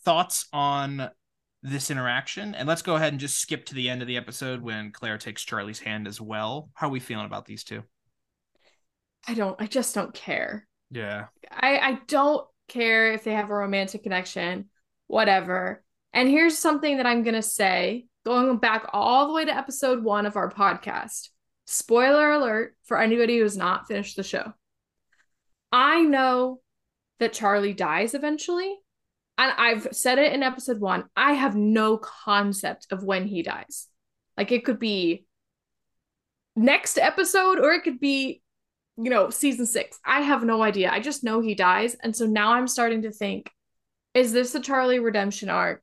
[0.05, 1.09] Thoughts on
[1.61, 2.55] this interaction?
[2.55, 5.17] And let's go ahead and just skip to the end of the episode when Claire
[5.17, 6.69] takes Charlie's hand as well.
[6.73, 7.83] How are we feeling about these two?
[9.27, 10.67] I don't, I just don't care.
[10.91, 11.27] Yeah.
[11.49, 14.69] I, I don't care if they have a romantic connection,
[15.07, 15.83] whatever.
[16.13, 20.03] And here's something that I'm going to say going back all the way to episode
[20.03, 21.29] one of our podcast
[21.65, 24.53] spoiler alert for anybody who has not finished the show.
[25.71, 26.61] I know
[27.19, 28.77] that Charlie dies eventually.
[29.37, 31.05] And I've said it in episode one.
[31.15, 33.87] I have no concept of when he dies.
[34.37, 35.25] Like it could be
[36.55, 38.43] next episode or it could be,
[38.97, 39.99] you know, season six.
[40.05, 40.91] I have no idea.
[40.91, 41.95] I just know he dies.
[42.03, 43.49] And so now I'm starting to think
[44.13, 45.81] is this the Charlie redemption arc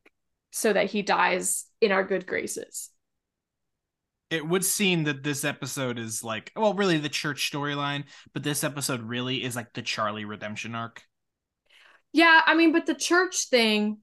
[0.53, 2.90] so that he dies in our good graces?
[4.31, 8.63] It would seem that this episode is like well really the church storyline but this
[8.63, 11.03] episode really is like the charlie redemption arc
[12.13, 13.99] Yeah, I mean, but the church thing.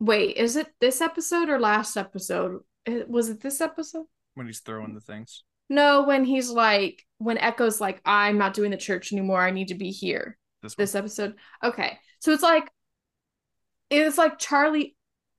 [0.00, 2.60] Wait, is it this episode or last episode?
[3.08, 4.06] Was it this episode?
[4.34, 8.70] when he's throwing the things No, when he's like, when Eko's like, I'm not doing
[8.70, 9.40] the church anymore.
[9.40, 10.36] I need to be here.
[10.62, 11.34] this, This episode.
[11.62, 11.98] Okay.
[12.20, 12.68] So it's like,
[13.90, 14.96] it's like Charlie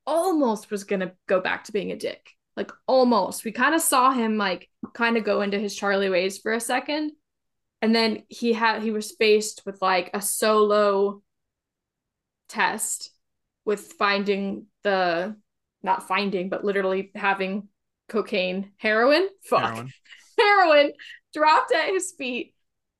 [0.07, 2.31] almost was going to go back to being a dick.
[2.55, 3.43] Like, almost.
[3.43, 6.59] We kind of saw him, like, kind of go into his Charlie ways for a
[6.59, 7.11] second.
[7.81, 11.21] And then he had, he was faced with like a solo
[12.49, 13.11] test
[13.63, 15.35] with finding the,
[15.83, 17.67] not finding, but literally having
[18.09, 19.27] cocaine, heroin.
[19.43, 19.93] Fuck Heroin.
[20.39, 20.91] heroin
[21.33, 22.54] dropped at his feet.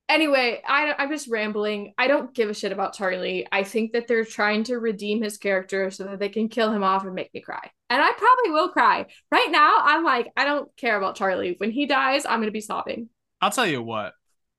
[0.08, 1.94] Anyway, I, I'm just rambling.
[1.98, 3.48] I don't give a shit about Charlie.
[3.52, 6.84] I think that they're trying to redeem his character so that they can kill him
[6.84, 7.72] off and make me cry.
[7.89, 9.08] And I probably will cry.
[9.32, 11.56] Right now, I'm like, I don't care about Charlie.
[11.58, 13.10] When he dies, I'm going to be sobbing.
[13.41, 14.13] i'll tell you what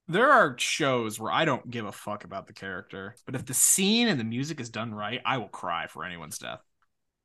[0.09, 3.55] there are shows where i don't give a fuck about the character but if the
[3.55, 6.61] scene and the music is done right i will cry for anyone's death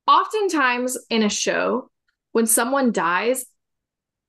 [0.08, 1.90] Oftentimes in a show,
[2.32, 3.46] when someone dies,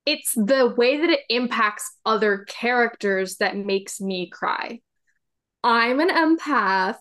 [0.05, 4.81] it's the way that it impacts other characters that makes me cry.
[5.63, 6.97] I'm an empath.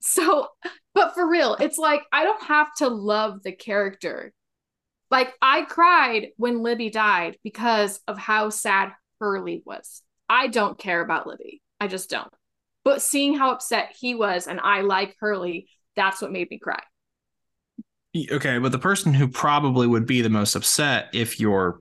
[0.00, 0.48] So,
[0.94, 4.32] but for real, it's like I don't have to love the character.
[5.10, 10.02] Like I cried when Libby died because of how sad Hurley was.
[10.28, 11.60] I don't care about Libby.
[11.80, 12.32] I just don't.
[12.84, 16.80] But seeing how upset he was and I like Hurley, that's what made me cry.
[18.32, 21.80] okay but the person who probably would be the most upset if you're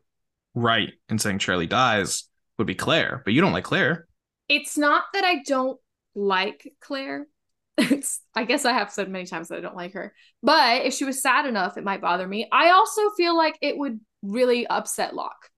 [0.56, 2.26] right in saying charlie dies
[2.58, 4.08] would be claire but you don't like claire
[4.48, 5.80] It's not that I don't
[6.16, 7.28] like Claire.
[7.78, 10.14] It's I guess I have said many times that I don't like her.
[10.44, 12.48] But if she was sad enough, it might bother me.
[12.52, 15.50] I also feel like it would really upset Locke.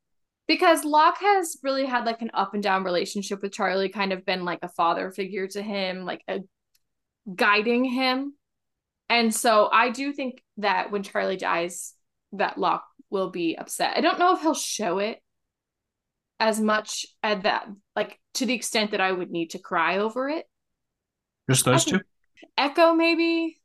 [0.48, 4.26] Because Locke has really had like an up and down relationship with Charlie, kind of
[4.26, 6.42] been like a father figure to him, like a
[7.34, 8.34] guiding him.
[9.10, 11.94] And so I do think that when Charlie dies,
[12.34, 13.98] that Locke will be upset.
[13.98, 15.22] I don't know if he'll show it
[16.40, 20.28] as much at that like to the extent that I would need to cry over
[20.28, 20.46] it.
[21.48, 22.00] just those two
[22.58, 23.62] Eko maybe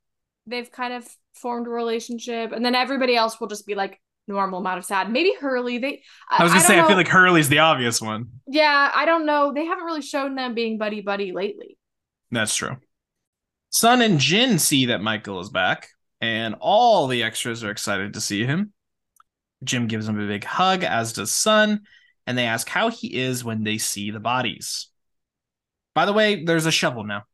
[0.47, 4.59] they've kind of formed a relationship and then everybody else will just be like normal
[4.59, 5.11] amount of sad.
[5.11, 8.29] Maybe Hurley they i was gonna don't say i feel like hurley's the obvious one
[8.47, 9.53] Yeah, I don't know.
[9.55, 11.79] They haven't really shown them being buddy buddy lately.
[12.31, 12.77] That's true.
[13.71, 15.89] Sun and Jin see that Michael is back,
[16.21, 18.73] and all the extras are excited to see him.
[19.67, 21.83] Jin gives him a big hug, as does Sun,
[22.27, 24.89] and they ask how he is when they see the bodies.
[25.95, 27.25] By the way, there's a shovel now.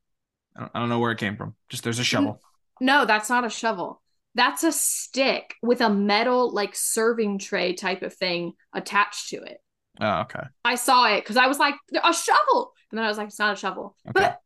[0.56, 1.54] I don't, I don't know where it came from.
[1.68, 2.34] Just there's a shovel.
[2.80, 4.02] Mm, no, that's not a shovel.
[4.34, 9.58] That's a stick with a metal like serving tray type of thing attached to it.
[10.00, 10.42] Oh, okay.
[10.64, 12.72] I saw it because I was like, a shovel.
[12.90, 13.96] And then I was like, it's not a shovel.
[14.08, 14.12] Okay.
[14.14, 14.38] But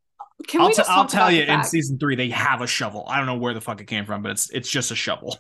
[0.49, 3.07] can I'll, we t- just I'll tell you in season three they have a shovel.
[3.09, 5.37] I don't know where the fuck it came from, but it's it's just a shovel.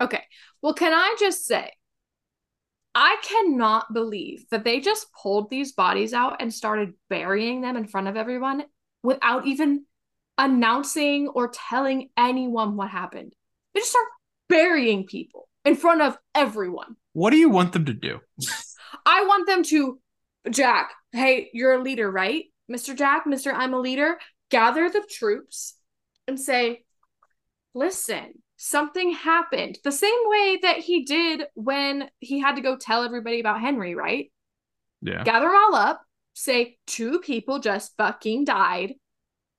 [0.00, 0.22] Okay.
[0.60, 1.70] Well, can I just say,
[2.94, 7.86] I cannot believe that they just pulled these bodies out and started burying them in
[7.86, 8.64] front of everyone
[9.02, 9.84] without even
[10.38, 13.34] announcing or telling anyone what happened.
[13.74, 14.06] They just start
[14.48, 16.96] burying people in front of everyone.
[17.12, 18.20] What do you want them to do?
[19.06, 20.00] I want them to,
[20.50, 22.44] Jack, hey, you're a leader, right?
[22.70, 22.96] Mr.
[22.96, 23.52] Jack, Mr.
[23.52, 24.18] I'm a leader,
[24.50, 25.74] gather the troops
[26.28, 26.84] and say,
[27.74, 29.78] listen, something happened.
[29.84, 33.94] The same way that he did when he had to go tell everybody about Henry,
[33.94, 34.32] right?
[35.02, 35.22] Yeah.
[35.22, 36.00] Gather them all up,
[36.32, 38.94] say, two people just fucking died.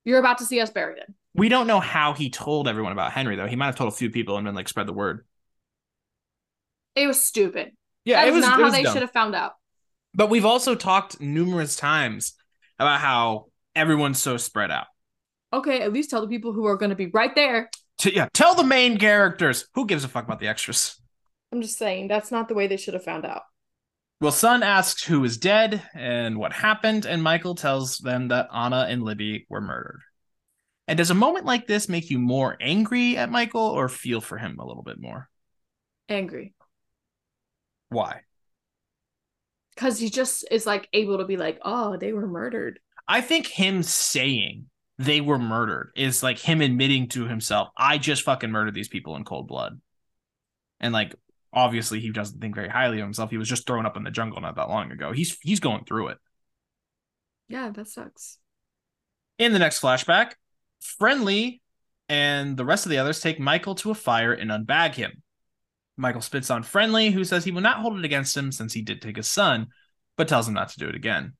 [0.06, 1.14] You're about to see us bury them.
[1.36, 3.46] We don't know how he told everyone about Henry though.
[3.46, 5.24] He might have told a few people and then like spread the word.
[6.96, 7.74] It was stupid.
[8.06, 8.94] Yeah, That's it was not it how was they dumb.
[8.94, 9.54] should have found out.
[10.16, 12.34] But we've also talked numerous times
[12.80, 14.88] about how everyone's so spread out.
[15.54, 17.70] Okay, at least tell the people who are going to be right there.
[17.98, 19.68] T- yeah, tell the main characters.
[19.74, 21.02] Who gives a fuck about the extras?
[21.52, 23.44] I'm just saying, that's not the way they should have found out.
[24.22, 28.88] Well, Sun asks who is dead and what happened, and Michael tells them that Ana
[28.90, 30.02] and Libby were murdered.
[30.88, 34.38] And does a moment like this make you more angry at Michael or feel for
[34.38, 35.30] him a little bit more?
[36.08, 36.54] Angry.
[37.90, 38.22] Why?
[39.74, 42.80] Because he just is like able to be like, oh, they were murdered.
[43.08, 48.24] I think him saying they were murdered is like him admitting to himself, I just
[48.24, 49.80] fucking murdered these people in cold blood.
[50.80, 51.16] And like
[51.52, 53.30] obviously he doesn't think very highly of himself.
[53.30, 55.12] He was just thrown up in the jungle not that long ago.
[55.12, 56.18] He's he's going through it.
[57.48, 58.38] Yeah, that sucks.
[59.38, 60.34] In the next flashback,
[60.80, 61.62] Friendly
[62.08, 65.24] and the rest of the others take Michael to a fire and unbag him.
[65.98, 68.82] Michael spits on Friendly, who says he will not hold it against him since he
[68.82, 69.68] did take his son,
[70.18, 71.34] but tells him not to do it again.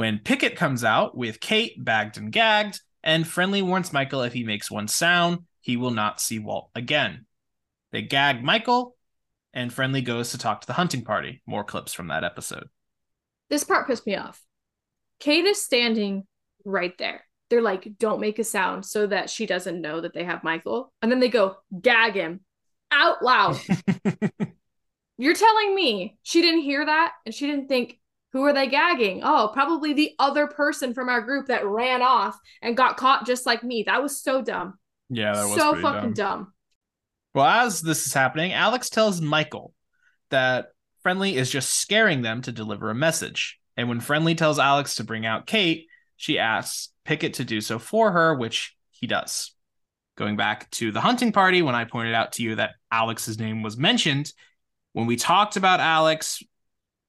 [0.00, 4.44] When Pickett comes out with Kate bagged and gagged, and Friendly warns Michael if he
[4.44, 7.26] makes one sound, he will not see Walt again.
[7.92, 8.96] They gag Michael,
[9.52, 11.42] and Friendly goes to talk to the hunting party.
[11.44, 12.70] More clips from that episode.
[13.50, 14.42] This part pissed me off.
[15.18, 16.26] Kate is standing
[16.64, 17.26] right there.
[17.50, 20.94] They're like, don't make a sound so that she doesn't know that they have Michael.
[21.02, 22.40] And then they go, gag him
[22.90, 23.60] out loud.
[25.18, 27.99] You're telling me she didn't hear that and she didn't think,
[28.32, 29.20] who are they gagging?
[29.24, 33.46] Oh, probably the other person from our group that ran off and got caught just
[33.46, 33.82] like me.
[33.84, 34.78] That was so dumb.
[35.08, 36.38] Yeah, that was so fucking dumb.
[36.38, 36.52] dumb.
[37.34, 39.74] Well, as this is happening, Alex tells Michael
[40.30, 40.68] that
[41.02, 43.58] Friendly is just scaring them to deliver a message.
[43.76, 47.78] And when Friendly tells Alex to bring out Kate, she asks Pickett to do so
[47.78, 49.54] for her, which he does.
[50.16, 53.62] Going back to the hunting party, when I pointed out to you that Alex's name
[53.62, 54.32] was mentioned,
[54.92, 56.42] when we talked about Alex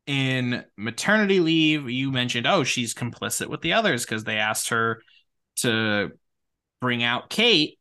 [0.07, 5.01] in maternity leave, you mentioned, oh, she's complicit with the others because they asked her
[5.57, 6.11] to
[6.79, 7.77] bring out Kate.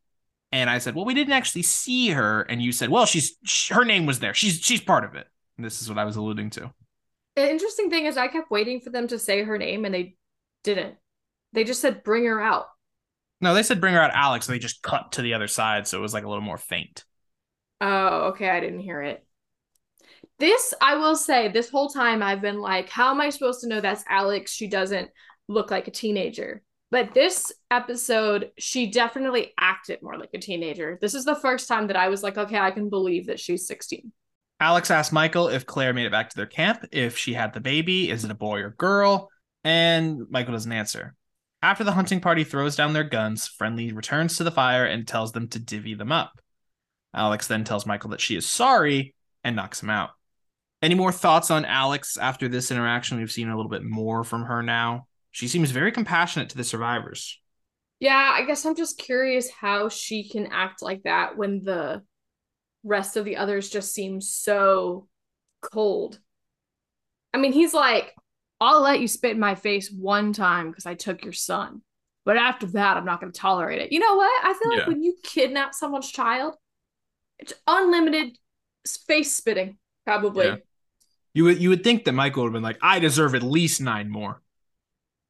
[0.53, 2.43] And I said, well, we didn't actually see her.
[2.43, 4.35] And you said, well, she's sh- her name was there.
[4.35, 5.27] She's she's part of it.
[5.57, 6.73] And this is what I was alluding to.
[7.37, 10.17] The interesting thing is, I kept waiting for them to say her name and they
[10.65, 10.97] didn't.
[11.53, 12.67] They just said, bring her out.
[13.41, 14.49] No, they said bring her out, Alex.
[14.49, 16.59] And they just cut to the other side, so it was like a little more
[16.59, 17.05] faint.
[17.81, 18.51] Oh, okay.
[18.51, 19.25] I didn't hear it.
[20.41, 23.69] This, I will say, this whole time I've been like, how am I supposed to
[23.69, 24.53] know that's Alex?
[24.53, 25.11] She doesn't
[25.49, 26.63] look like a teenager.
[26.91, 30.99] But this episode, she definitely acted more like a teenager.
[31.01, 33.67] This is the first time that I was like, okay, I can believe that she's
[33.67, 34.11] 16.
[34.61, 37.61] Alex asked Michael if Claire made it back to their camp, if she had the
[37.61, 39.29] baby, is it a boy or girl?
[39.63, 41.15] And Michael doesn't answer.
[41.63, 45.33] After the hunting party throws down their guns, Friendly returns to the fire and tells
[45.33, 46.41] them to divvy them up.
[47.15, 50.11] Alex then tells Michael that she is sorry and knocks him out.
[50.83, 53.19] Any more thoughts on Alex after this interaction?
[53.19, 55.07] We've seen a little bit more from her now.
[55.31, 57.39] She seems very compassionate to the survivors.
[57.99, 62.03] Yeah, I guess I'm just curious how she can act like that when the
[62.83, 65.07] rest of the others just seem so
[65.61, 66.19] cold.
[67.35, 68.15] I mean, he's like,
[68.59, 71.83] I'll let you spit in my face one time because I took your son.
[72.25, 73.93] But after that, I'm not going to tolerate it.
[73.93, 74.45] You know what?
[74.45, 74.89] I feel like Yeah.
[74.89, 76.57] when you kidnap someone's child,
[77.39, 78.37] it's unlimited
[79.07, 80.47] face spitting, probably.
[80.47, 80.57] Yeah.
[81.35, 83.81] You would you would think that Michael would have been like, I deserve at least
[83.81, 84.43] nine more.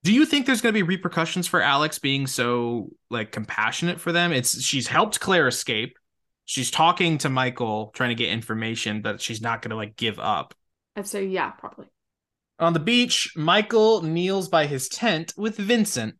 [0.02, 4.12] Do you think there's going to be repercussions for Alex being so like compassionate for
[4.12, 4.32] them?
[4.32, 5.98] It's she's helped Claire escape.
[6.46, 10.18] She's talking to Michael, trying to get information, but she's not going to like give
[10.18, 10.54] up.
[10.96, 11.86] I'd say, yeah, probably.
[12.58, 16.16] On the beach, Michael kneels by his tent with Vincent,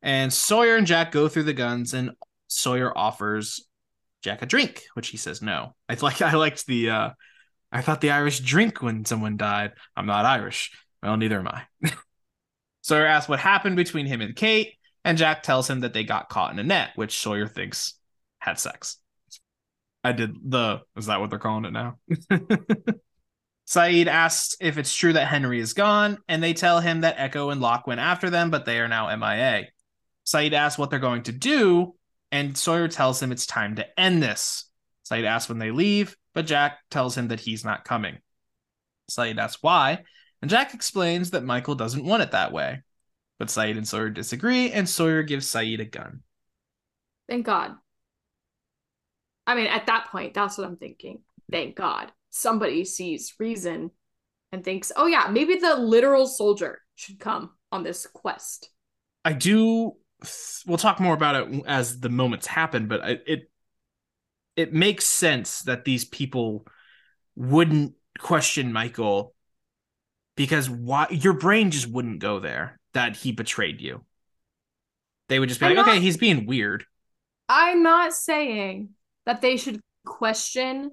[0.00, 2.12] and Sawyer and Jack go through the guns, and
[2.46, 3.66] Sawyer offers
[4.22, 5.74] Jack a drink, which he says no.
[5.88, 7.10] I like I liked the uh
[7.70, 9.72] I thought the Irish drink when someone died.
[9.96, 10.72] I'm not Irish.
[11.02, 11.62] Well, neither am I.
[12.82, 16.28] Sawyer asks what happened between him and Kate, and Jack tells him that they got
[16.28, 17.94] caught in a net, which Sawyer thinks
[18.38, 18.96] had sex.
[20.02, 21.98] I did the is that what they're calling it now?
[23.68, 27.52] Sayid asks if it's true that Henry is gone, and they tell him that Eko
[27.52, 29.66] and Locke went after them, but they are now MIA.
[30.24, 31.94] Sayid asks what they're going to do,
[32.32, 34.70] and Sawyer tells him it's time to end this.
[35.10, 38.18] Sayid asks when they leave, but Jack tells him that he's not coming.
[39.10, 40.04] Sayid asks why,
[40.40, 42.84] and Jack explains that Michael doesn't want it that way.
[43.40, 46.20] But Sayid and Sawyer disagree, and Sawyer gives Sayid a gun.
[47.28, 47.72] Thank God.
[49.48, 51.22] I mean, at that point, that's what I'm thinking.
[51.50, 52.12] Thank God.
[52.30, 53.90] Somebody sees reason
[54.52, 58.70] and thinks, oh, yeah, maybe the literal soldier should come on this quest.
[59.24, 59.96] I do.
[60.68, 63.50] We'll talk more about it as the moments happen, but it
[64.58, 66.66] it makes sense that these people
[67.36, 69.32] wouldn't question Michael
[70.36, 74.04] because why your brain just wouldn't go there that he betrayed you.
[75.28, 76.84] They would just be I'm like, not- okay, he's being weird.
[77.48, 78.90] I'm not saying
[79.26, 80.90] that they should question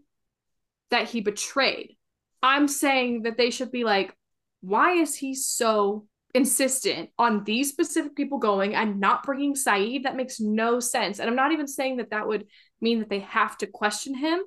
[0.92, 1.98] that he betrayed.
[2.44, 4.16] I'm saying that they should be like,
[4.62, 6.06] why is he so
[6.36, 10.04] insistent on these specific people going and not bringing Sayid?
[10.04, 11.20] That makes no sense.
[11.20, 12.46] And I'm not even saying that that would
[12.82, 14.40] mean that they have to question him,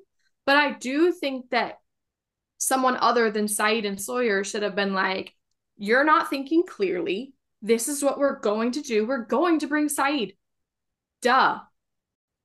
[0.45, 1.79] but I do think that
[2.57, 5.33] someone other than Sayid and Sawyer should have been like,
[5.77, 7.33] You're not thinking clearly.
[7.61, 9.05] This is what we're going to do.
[9.05, 10.35] We're going to bring Sayid.
[11.21, 11.59] Duh.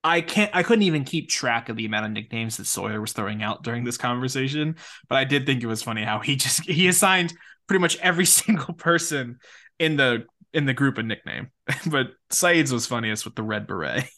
[0.03, 3.13] I can't I couldn't even keep track of the amount of nicknames that Sawyer was
[3.13, 4.77] throwing out during this conversation,
[5.09, 7.33] but I did think it was funny how he just he assigned
[7.67, 9.39] pretty much every single person
[9.79, 11.51] in the in the group a nickname.
[11.91, 14.05] but Sayid's was funniest with the red beret.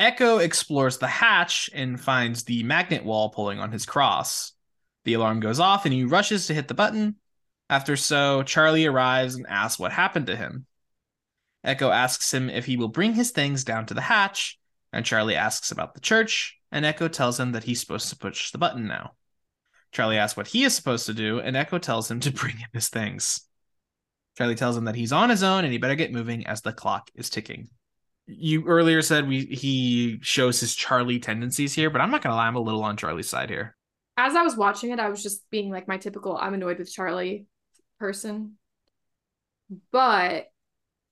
[0.00, 4.52] Eko explores the hatch and finds the magnet wall pulling on his cross.
[5.04, 7.16] The alarm goes off and he rushes to hit the button.
[7.68, 10.66] After so, Charlie arrives and asks what happened to him.
[11.66, 14.58] Eko asks him if he will bring his things down to the hatch,
[14.92, 18.52] and Charlie asks about the church, and Eko tells him that he's supposed to push
[18.52, 19.12] the button now.
[19.90, 22.68] Charlie asks what he is supposed to do, and Eko tells him to bring him
[22.72, 23.40] his things.
[24.36, 26.72] Charlie tells him that he's on his own and he better get moving as the
[26.72, 27.68] clock is ticking.
[28.30, 32.46] You earlier said we he shows his Charlie tendencies here, but I'm not gonna lie,
[32.46, 33.74] I'm a little on Charlie's side here.
[34.18, 36.92] As I was watching it, I was just being like my typical I'm annoyed with
[36.92, 37.46] Charlie
[37.98, 38.58] person.
[39.90, 40.46] But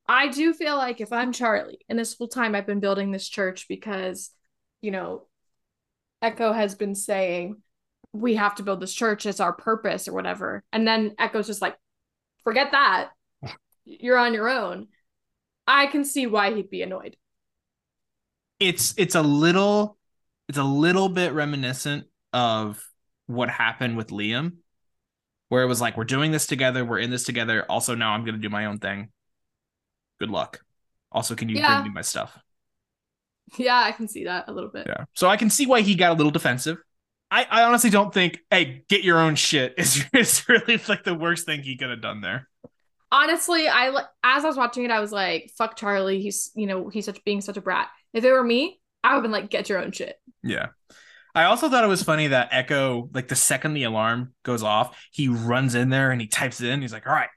[0.09, 3.29] I do feel like if I'm Charlie, and this whole time I've been building this
[3.29, 4.31] church because,
[4.81, 5.27] you know,
[6.23, 7.57] Eko has been saying,
[8.13, 10.63] we have to build this church, it's our purpose or whatever.
[10.73, 11.77] And then Eko's just like,
[12.45, 13.11] forget that.
[13.85, 14.89] You're on your own.
[15.67, 17.17] I can see why he'd be annoyed.
[18.59, 19.99] It's it's a little
[20.49, 22.83] it's a little bit reminiscent of
[23.27, 24.59] what happened with Liam,
[25.49, 27.65] where it was like, we're doing this together, we're in this together.
[27.71, 29.11] Also, now I'm gonna do my own thing
[30.19, 30.61] good luck.
[31.13, 31.67] Also, can you Yeah.
[31.67, 32.39] bring me my stuff?
[33.59, 34.87] Yeah, I can see that a little bit.
[34.87, 35.05] Yeah.
[35.15, 36.79] So I can see why he got a little defensive.
[37.31, 41.15] I, I honestly don't think, hey, get your own shit is, is really like the
[41.15, 42.49] worst thing he could have done there.
[43.13, 43.89] Honestly, I
[44.25, 47.23] as I was watching it, I was like, "Fuck Charlie." He's you know he's such
[47.25, 47.89] being such a brat.
[48.13, 50.69] If it were me, I would have been like, "Get your own shit." Yeah.
[51.37, 54.99] I also thought it was funny that Eko, like the second the alarm goes off,
[55.13, 56.81] he runs in there and he types it in.
[56.81, 57.29] He's like, all right,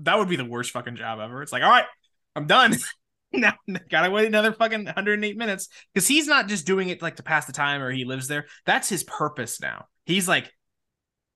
[0.00, 1.42] that would be the worst fucking job ever.
[1.42, 1.84] It's like, all right,
[2.34, 2.74] I'm done.
[3.32, 3.54] now
[3.88, 5.68] gotta wait another fucking 108 minutes.
[5.94, 8.46] Because he's not just doing it like to pass the time or he lives there.
[8.64, 9.86] That's his purpose now.
[10.06, 10.52] He's like,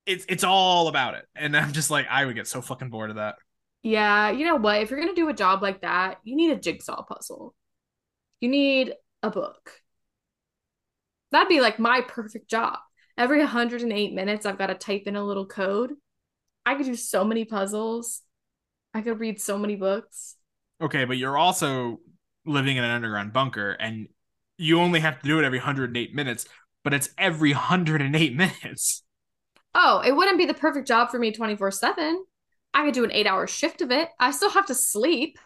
[0.04, 1.26] it's it's all about it.
[1.36, 3.36] And I'm just like, I would get so fucking bored of that.
[3.82, 4.80] Yeah, you know what?
[4.82, 7.54] If you're gonna do a job like that, you need a jigsaw puzzle.
[8.40, 9.72] You need a book.
[11.32, 12.78] That'd be like my perfect job.
[13.16, 15.92] Every 108 minutes, I've got to type in a little code.
[16.64, 18.22] I could do so many puzzles.
[18.94, 20.36] I could read so many books.
[20.80, 22.00] Okay, but you're also
[22.46, 24.08] living in an underground bunker and
[24.56, 26.46] you only have to do it every 108 minutes,
[26.82, 29.02] but it's every 108 minutes.
[29.74, 32.24] Oh, it wouldn't be the perfect job for me 24 7.
[32.74, 34.08] I could do an eight hour shift of it.
[34.18, 35.38] I still have to sleep.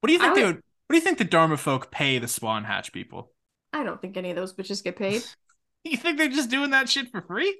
[0.00, 1.92] What do you think I they would- would what do you think the Dharma folk
[1.92, 3.32] pay the Swan hatch people?
[3.72, 5.22] I don't think any of those bitches get paid.
[5.82, 7.56] You think they're just doing that shit for free?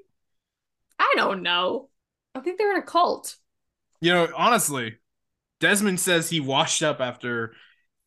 [0.99, 1.89] I don't know.
[2.35, 3.37] I think they're in a cult.
[4.03, 4.99] You know, honestly,
[5.59, 7.55] Desmond says he washed up after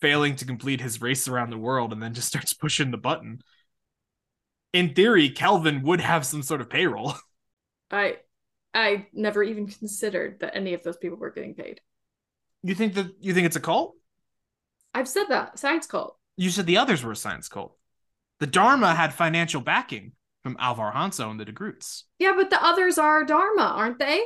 [0.01, 3.41] failing to complete his race around the world and then just starts pushing the button.
[4.71, 7.15] In theory, Kelvin would have some sort of payroll.
[7.89, 8.17] I
[8.73, 11.81] I never even considered that any of those people were getting paid.
[12.63, 13.95] You think that you think it's a cult?
[14.93, 15.59] I've said that.
[15.59, 16.17] Science cult.
[16.37, 17.77] You said the others were a science cult.
[18.39, 20.13] The Dharma had financial backing
[20.43, 22.03] from Alvar Hanso and the DeGroots.
[22.19, 24.21] Yeah, but the others are Dharma, aren't they?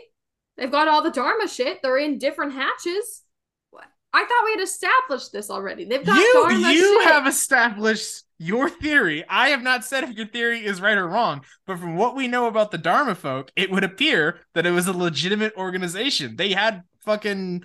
[0.58, 1.82] They've got all the Dharma shit.
[1.82, 3.24] They're in different hatches.
[3.70, 3.86] What?
[4.14, 5.86] I thought we had established this already.
[5.86, 7.12] They've got You Dharma you shit.
[7.12, 9.24] have established your theory.
[9.28, 12.28] I have not said if your theory is right or wrong, but from what we
[12.28, 16.36] know about the Dharma folk, it would appear that it was a legitimate organization.
[16.36, 17.64] They had fucking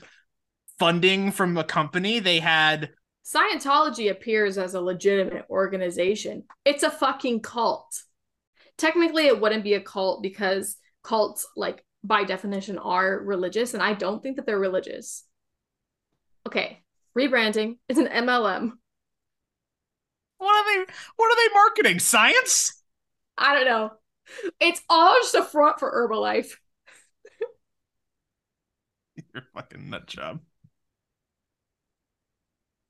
[0.78, 2.18] funding from a company.
[2.18, 2.90] They had
[3.24, 6.44] Scientology appears as a legitimate organization.
[6.64, 8.02] It's a fucking cult.
[8.76, 13.94] Technically, it wouldn't be a cult because cults, like by definition, are religious, and I
[13.94, 15.24] don't think that they're religious.
[16.46, 16.82] Okay,
[17.16, 17.78] rebranding.
[17.88, 18.72] It's an MLM.
[20.42, 21.98] What are they what are they marketing?
[22.00, 22.82] Science?
[23.38, 23.92] I don't know.
[24.58, 26.56] It's all just a front for Herbalife.
[29.16, 30.40] You're a fucking nut job.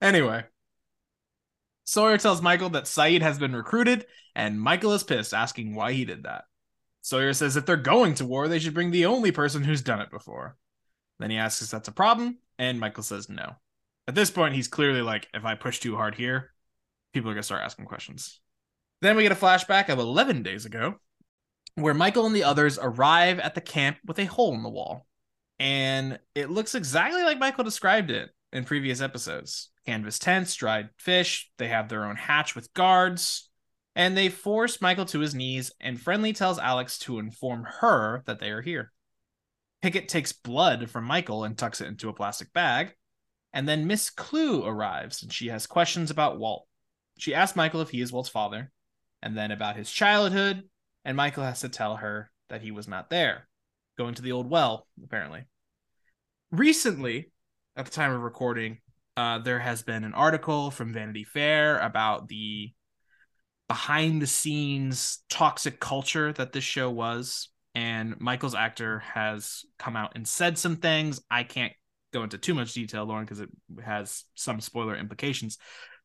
[0.01, 0.45] Anyway,
[1.85, 6.07] Sawyer tells Michael that Sayid has been recruited, and Michael is pissed, asking why he
[6.07, 6.45] did that.
[7.03, 10.01] Sawyer says if they're going to war, they should bring the only person who's done
[10.01, 10.57] it before.
[11.19, 13.57] Then he asks if that's a problem, and Michael says no.
[14.09, 16.52] At this point, he's clearly like, if I push too hard here,
[17.13, 18.41] people are going to start asking questions.
[19.01, 20.95] Then we get a flashback of 11 days ago,
[21.75, 25.07] where Michael and the others arrive at the camp with a hole in the wall
[25.63, 29.71] and it looks exactly like Michael described it in previous episodes.
[29.87, 33.49] Canvas tents, dried fish, they have their own hatch with guards.
[33.95, 38.41] And they force Michael to his knees, and Friendly tells Alex to inform her that
[38.41, 38.91] they are here.
[39.83, 42.97] Pickett takes blood from Michael and tucks it into a plastic bag.
[43.53, 46.67] And then Miss Klugh arrives, and she has questions about Walt.
[47.23, 48.73] She asks Michael if he is Walt's father,
[49.23, 50.65] and then about his childhood,
[51.05, 53.47] and Michael has to tell her that he was not there,
[53.97, 55.45] going to the old well, apparently.
[56.51, 57.31] Recently,
[57.77, 58.79] at the time of recording,
[59.17, 62.73] uh, there has been an article from Vanity Fair about the
[63.69, 67.51] behind the scenes toxic culture that this show was.
[67.77, 71.21] And Michael's actor has come out and said some things.
[71.31, 71.73] I can't
[72.13, 73.51] go into too much detail, Lauren, because it
[73.85, 75.57] has some spoiler implications.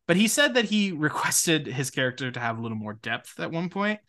[0.08, 3.52] But he said that he requested his character to have a little more depth at
[3.52, 4.00] one point.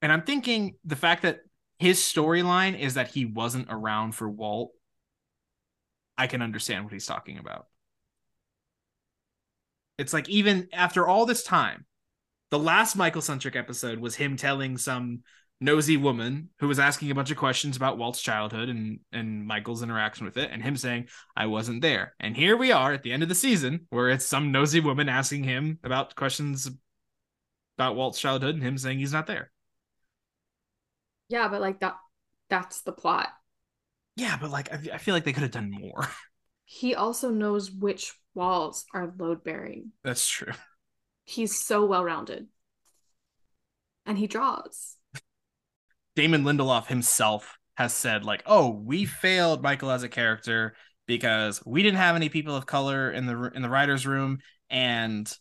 [0.00, 1.40] And I'm thinking the fact that
[1.80, 4.72] his storyline is that he wasn't around for Walt,
[6.16, 7.66] I can understand what he's talking about.
[9.98, 11.86] It's like even after all this time,
[12.50, 15.20] the last Michael centric episode was him telling some
[15.60, 19.82] nosy woman who was asking a bunch of questions about Walt's childhood and and Michael's
[19.82, 23.12] interaction with it, and him saying, "I wasn't there." And here we are at the
[23.12, 26.70] end of the season, where it's some nosy woman asking him about questions
[27.78, 29.50] about Walt's childhood, and him saying he's not there.
[31.28, 31.96] Yeah, but like that
[32.48, 33.28] that's the plot.
[34.16, 36.08] Yeah, but like I, I feel like they could have done more.
[36.72, 39.90] He also knows which walls are load bearing.
[40.04, 40.52] That's true.
[41.24, 42.46] He's so well rounded.
[44.06, 44.96] And he draws.
[46.20, 50.74] Damon Lindelof himself has said like, "Oh, we failed Michael as a character
[51.06, 55.32] because we didn't have any people of color in the in the writers' room, and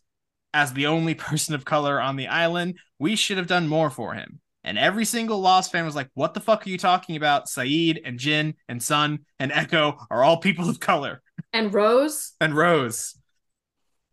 [0.53, 4.13] as the only person of color on the island, we should have done more for
[4.13, 7.47] him." And every single Lost fan was like, "What the fuck are you talking about?
[7.47, 11.21] Sayid and Jin and Sun and Eko are all people of color."
[11.51, 12.35] And Rose?
[12.39, 13.17] And Rose.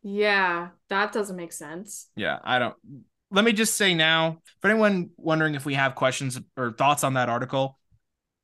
[0.02, 2.08] Yeah, that doesn't make sense.
[2.16, 2.74] Yeah, I don't.
[3.30, 7.14] Let me just say now, for anyone wondering if we have questions or thoughts on
[7.14, 7.78] that article,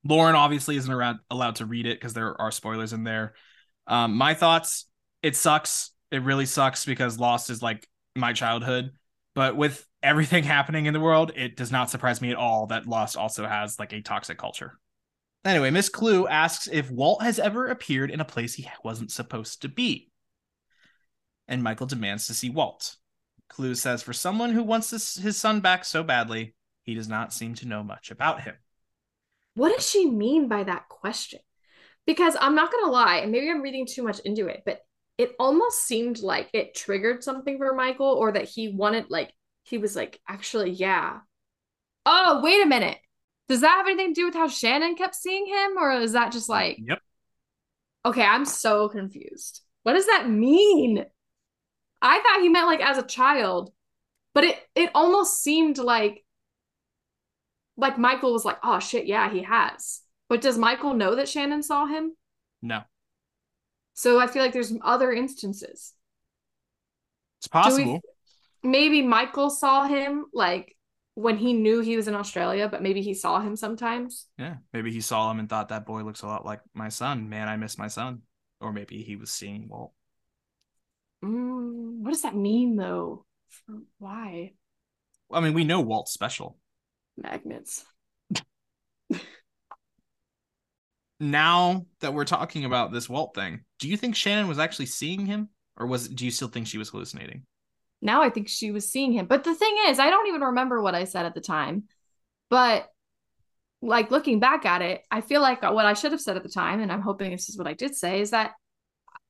[0.04, 3.34] Lauren obviously isn't around, allowed to read it because there are spoilers in there.
[3.86, 4.86] Um, my thoughts:
[5.22, 5.92] it sucks.
[6.10, 8.90] It really sucks because Lost is like my childhood.
[9.34, 12.86] But with everything happening in the world, it does not surprise me at all that
[12.86, 14.78] Lost also has like a toxic culture.
[15.44, 19.62] Anyway, Miss Klugh asks if Walt has ever appeared in a place he wasn't supposed
[19.62, 20.08] to be.
[21.48, 22.96] And Michael demands to see Walt.
[23.56, 27.32] Klugh says for someone who wants this, his son back so badly, he does not
[27.32, 28.54] seem to know much about him.
[29.54, 31.40] What does she mean by that question?
[32.06, 34.80] Because I'm not going to lie, and maybe I'm reading too much into it, but
[35.18, 39.32] it almost seemed like it triggered something for Michael or that he wanted, like,
[39.64, 41.18] he was like, actually, yeah.
[42.06, 42.98] Oh, wait a minute.
[43.48, 45.76] Does that have anything to do with how Shannon kept seeing him?
[45.76, 46.98] Or is that just like, Yep.
[48.06, 49.60] okay, I'm so confused.
[49.82, 51.04] What does that mean?
[52.02, 53.72] I thought he meant like as a child,
[54.34, 56.24] but it it almost seemed like
[57.76, 60.02] like Michael was like, oh shit, yeah, he has.
[60.28, 62.16] But does Michael know that Shannon saw him?
[62.60, 62.82] No,
[63.94, 65.94] So I feel like there's other instances.
[67.38, 68.00] it's Do we- possible.
[68.62, 70.76] maybe Michael saw him like
[71.14, 74.26] when he knew he was in Australia, but maybe he saw him sometimes.
[74.38, 77.28] Yeah, maybe he saw him and thought that boy looks a lot like my son.
[77.28, 78.22] Man, I miss my son.
[78.60, 79.92] Or maybe he was seeing Walt.
[81.24, 83.24] Mm, what does that mean though?
[83.48, 84.52] For why
[85.32, 86.58] I mean, we know Walt's special.
[87.16, 87.84] magnets?
[91.20, 95.24] Now that we're talking about this Walt thing, do you think Shannon was actually seeing
[95.24, 97.44] him, or was do you still think she was hallucinating?
[98.00, 99.26] Now I think she was seeing him.
[99.26, 101.84] But the thing is, I don't even remember what I said at the time.
[102.50, 102.88] But
[103.80, 106.48] like looking back at it, I feel like what I should have said at the
[106.48, 108.52] time, and I'm hoping this is what I did say, is that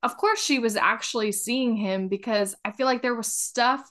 [0.03, 3.91] of course she was actually seeing him because I feel like there was stuff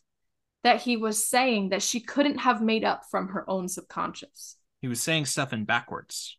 [0.63, 4.57] that he was saying that she couldn't have made up from her own subconscious.
[4.81, 6.37] He was saying stuff in backwards.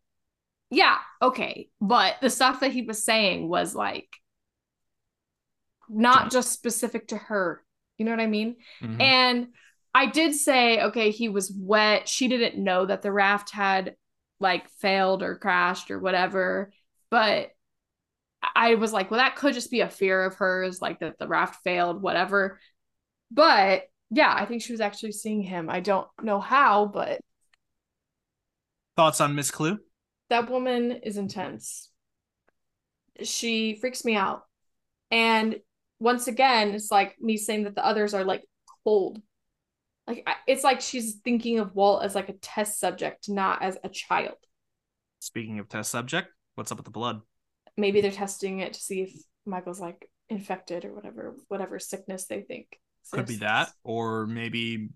[0.70, 1.68] Yeah, okay.
[1.80, 4.08] But the stuff that he was saying was like
[5.88, 7.62] not just specific to her.
[7.98, 8.56] You know what I mean?
[8.80, 9.00] Mhm.
[9.00, 9.48] And
[9.94, 12.08] I did say, okay, he was wet.
[12.08, 13.96] She didn't know that the raft had
[14.40, 16.72] like failed or crashed or whatever.
[17.10, 17.50] But
[18.54, 21.28] I was like, well, that could just be a fear of hers, like that the
[21.28, 22.58] raft failed, whatever.
[23.30, 25.70] But yeah, I think she was actually seeing him.
[25.70, 27.20] I don't know how, but
[28.96, 29.78] Thoughts on Miss Klugh?
[30.28, 31.90] that woman is intense.
[33.22, 34.44] She freaks me out.
[35.10, 35.60] And
[35.98, 38.42] once again, it's like me saying that the others are like
[38.84, 39.20] cold.
[40.06, 43.88] Like it's like she's thinking of Walt as like a test subject, not as a
[43.88, 44.36] child.
[45.20, 47.20] Speaking of test subject, what's up with the blood?
[47.76, 49.12] Maybe they're testing it to see if
[49.46, 52.66] Michael's like infected or whatever, whatever sickness they think.
[53.10, 54.90] Could be that, or maybe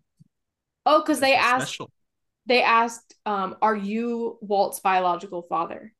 [0.85, 1.91] Oh, because they asked special.
[2.47, 5.93] they asked, um, are you Walt's biological father?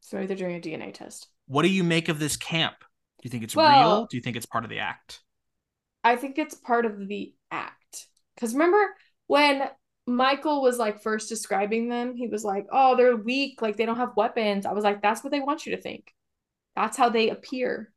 [0.00, 1.28] So maybe they're doing a DNA test.
[1.46, 2.76] What do you make of this camp?
[2.80, 4.06] Do you think it's Well- real?
[4.06, 5.20] Do you think it's part of the act?
[6.02, 8.08] I think it's part of the act.
[8.34, 9.68] Because remember when
[10.06, 13.96] Michael was like first describing them, he was like, oh, they're weak, like they don't
[13.96, 14.66] have weapons.
[14.66, 16.12] I was like, that's what they want you to think.
[16.76, 17.92] That's how they appear.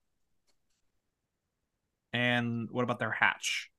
[2.13, 3.69] And what about their hatch?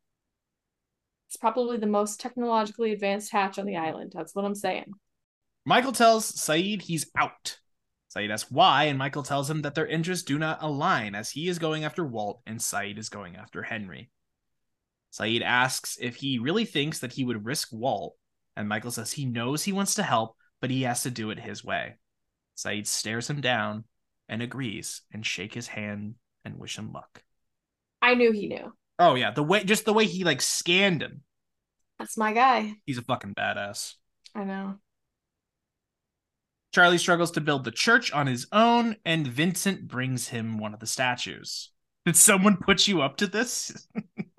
[1.29, 4.12] It's probably the most technologically advanced hatch on the island.
[4.14, 4.93] That's what I'm saying.
[5.64, 7.59] Michael tells Sayid he's out.
[8.14, 11.49] Sayid asks why, and Michael tells him that their interests do not align, as he
[11.49, 14.11] is going after Walt and Sayid is going after Henry.
[15.12, 18.16] Sayid asks if he really thinks that he would risk Walt,
[18.59, 21.39] and Michael says he knows he wants to help, but he has to do it
[21.39, 21.95] his way.
[22.57, 23.85] Sayid stares him down
[24.29, 27.23] and agrees and shake his hand and wish him luck.
[28.03, 28.73] I knew he knew.
[28.99, 31.23] Oh yeah, the way just the way he like scanned him.
[32.01, 32.75] That's my guy.
[32.85, 33.95] He's a fucking badass.
[34.35, 34.75] I know.
[36.75, 40.81] Charlie struggles to build the church on his own, and Vincent brings him one of
[40.81, 41.71] the statues.
[42.05, 43.89] Did someone put you up to this?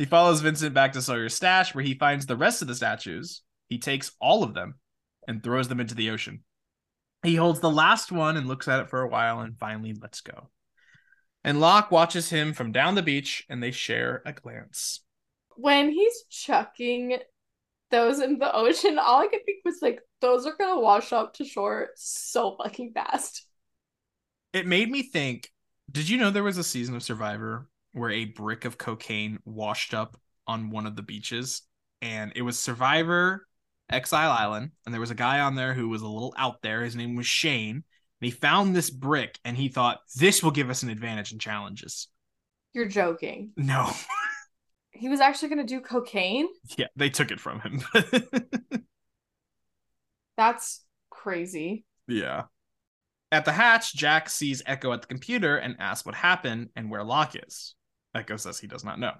[0.00, 3.42] he follows Vincent back to Sawyer's stash, where he finds the rest of the statues.
[3.68, 4.76] He takes all of them
[5.28, 6.42] and throws them into the ocean.
[7.22, 10.22] He holds the last one and looks at it for a while and finally lets
[10.22, 10.48] go.
[11.44, 15.00] And Locke watches him from down the beach, and they share a glance.
[15.56, 17.18] When he's chucking
[17.90, 21.34] those in the ocean, all I could think was like, those are gonna wash up
[21.34, 23.44] to shore so fucking fast.
[24.54, 25.50] it made me think
[25.92, 29.94] did you know there was a season of survivor where a brick of cocaine washed
[29.94, 30.16] up
[30.46, 31.62] on one of the beaches.
[32.02, 33.46] And it was survivor
[33.90, 34.70] exile island.
[34.86, 36.82] And there was a guy on there who was a little out there.
[36.82, 37.76] His name was shane.
[37.76, 37.84] And
[38.26, 42.08] he found this brick and he thought this will give us an advantage in challenges.
[42.72, 43.50] You're joking.
[43.56, 43.90] no.
[44.92, 46.46] He was actually gonna do cocaine?
[46.76, 47.80] yeah they took it from him.
[50.36, 51.84] That's crazy.
[52.06, 52.44] yeah.
[53.32, 57.04] At the hatch jack sees eko at the computer and asks what happened and where
[57.04, 57.74] locke is
[58.16, 59.12] eko says he does not know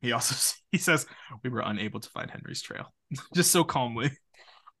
[0.00, 1.06] he also he says
[1.42, 2.92] we were unable to find henry's trail
[3.34, 4.10] just so calmly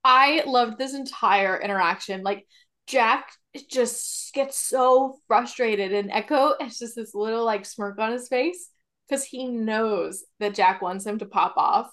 [0.04, 2.22] I loved this entire interaction.
[2.22, 2.46] Like
[2.86, 3.30] Jack
[3.70, 8.68] just gets so frustrated, and Eko has just this little like smirk on his face
[9.08, 11.90] because he knows that Jack wants him to pop off.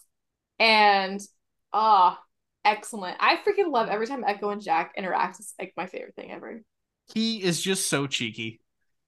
[0.57, 1.21] And
[1.71, 2.19] ah,
[2.65, 3.17] excellent.
[3.19, 5.39] I freaking love every time Eko and Jack interact.
[5.39, 6.61] It's like my favorite thing ever.
[7.13, 8.59] he is just so cheeky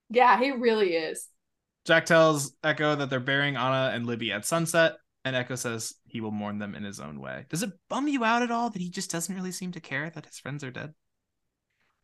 [0.10, 1.28] Yeah, he really is.
[1.86, 6.22] Jack tells eko that they're burying ana and libby at sunset and eko says he
[6.22, 8.82] will mourn them in his own way does it bum you out at all that
[8.82, 10.94] he just doesn't really seem to care that his friends are dead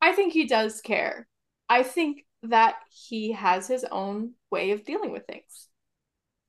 [0.02, 1.28] I think he does care.
[1.70, 5.68] I think that he has his own way of dealing with things.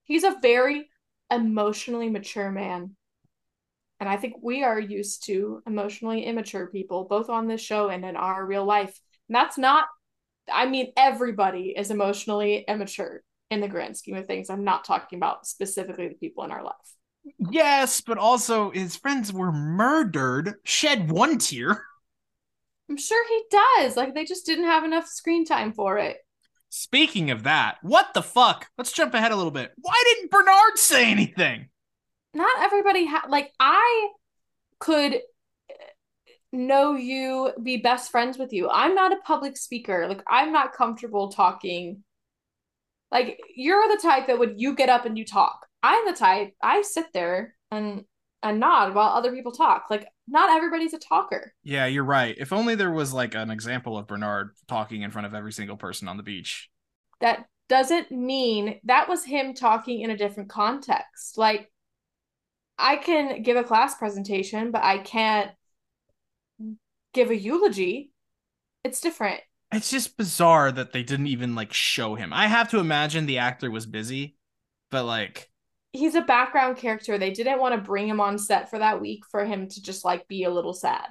[0.04, 0.88] He's a very
[1.30, 2.94] emotionally mature man.
[4.00, 8.04] And I think we are used to emotionally immature people, both on this show and
[8.04, 8.98] in our real life.
[9.28, 9.86] And that's not,
[10.52, 14.50] I mean, everybody is emotionally immature in the grand scheme of things.
[14.50, 16.74] I'm not talking about specifically the people in our life.
[17.50, 21.82] yes but also his friends were murdered shed one tear
[22.90, 23.96] I'm sure he does.
[23.98, 26.16] Like, they just didn't have enough screen time for it.
[26.70, 28.66] Speaking of that, what the fuck?
[28.78, 29.72] Let's jump ahead a little bit.
[29.76, 31.68] Why didn't Bernard say anything?
[32.34, 34.08] not everybody ha- like I
[34.78, 35.18] could
[36.52, 38.68] know you, be best friends with you.
[38.70, 40.06] I'm not a public speaker.
[40.08, 42.02] Like I'm not comfortable talking.
[43.10, 45.66] Like you're the type that would you get up and you talk.
[45.82, 48.04] I'm the type I sit there and
[48.42, 49.86] and nod while other people talk.
[49.90, 51.54] Like not everybody's a talker.
[51.62, 52.34] Yeah, you're right.
[52.38, 55.76] If only there was like an example of Bernard talking in front of every single
[55.76, 56.70] person on the beach.
[57.20, 61.36] That doesn't mean that was him talking in a different context.
[61.36, 61.70] Like
[62.78, 65.50] I can give a class presentation, but I can't
[67.14, 68.12] give a eulogy.
[68.84, 69.40] It's different.
[69.72, 72.32] It's just bizarre that they didn't even like show him.
[72.32, 74.36] I have to imagine the actor was busy,
[74.90, 75.50] but like
[75.92, 77.18] He's a background character.
[77.18, 80.04] They didn't want to bring him on set for that week for him to just
[80.04, 81.06] like be a little sad.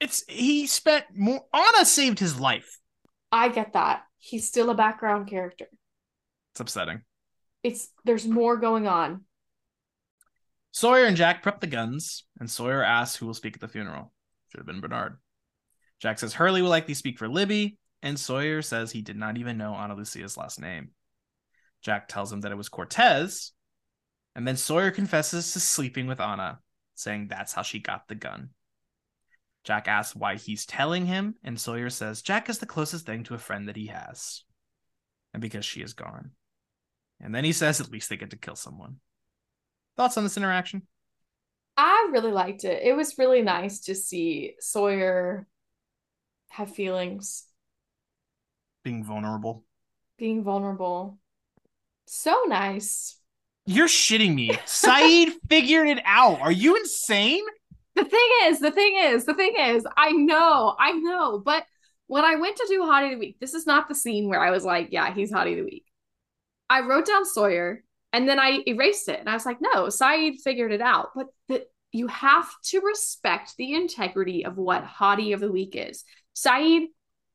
[0.00, 2.80] it's he spent more Ana saved his life.
[3.32, 4.02] I get that.
[4.18, 5.66] He's still a background character.
[6.52, 7.02] It's upsetting.
[7.62, 9.24] It's there's more going on.
[10.72, 14.12] Sawyer and Jack prep the guns, and Sawyer asks who will speak at the funeral.
[14.48, 15.18] Should have been Bernard.
[16.00, 19.56] Jack says Hurley will likely speak for Libby, and Sawyer says he did not even
[19.56, 20.90] know Ana Lucia's last name.
[21.82, 23.52] Jack tells him that it was Cortez,
[24.34, 26.58] and then Sawyer confesses to sleeping with Ana,
[26.94, 28.50] saying that's how she got the gun.
[29.64, 33.34] Jack asks why he's telling him, and Sawyer says Jack is the closest thing to
[33.34, 34.44] a friend that he has,
[35.32, 36.32] and because she is gone.
[37.20, 38.96] And then he says, at least they get to kill someone.
[39.96, 40.82] Thoughts on this interaction?
[41.76, 42.82] I really liked it.
[42.82, 45.46] It was really nice to see Sawyer
[46.54, 47.44] have feelings,
[48.84, 49.64] Being vulnerable.
[50.18, 51.18] being vulnerable.
[52.06, 53.16] So nice.
[53.66, 54.50] You're shitting me.
[54.66, 56.40] Sayid figured it out.
[56.40, 57.42] Are you insane?
[57.96, 61.64] The thing is, the thing is, the thing is, I know, I know, but
[62.06, 64.40] when I went to do Hottie of the Week, this is not the scene where
[64.40, 65.86] I was like, yeah, he's Hottie of the Week.
[66.68, 67.82] I wrote down Sawyer
[68.12, 71.10] and then I erased it and I was like, no, Sayid figured it out.
[71.16, 76.02] But the, you have to respect the integrity of what Hottie of the Week is.
[76.34, 76.86] Sayid,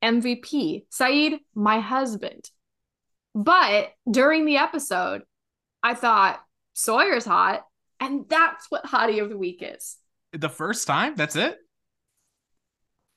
[0.04, 0.84] MVP.
[0.92, 2.50] Sayid, my husband.
[3.34, 5.22] But during the episode,
[5.82, 6.40] I thought
[6.74, 7.64] Sawyer's hot,
[8.00, 9.96] and that's what Hottie of the Week is.
[10.32, 11.14] The first time?
[11.16, 11.56] That's it?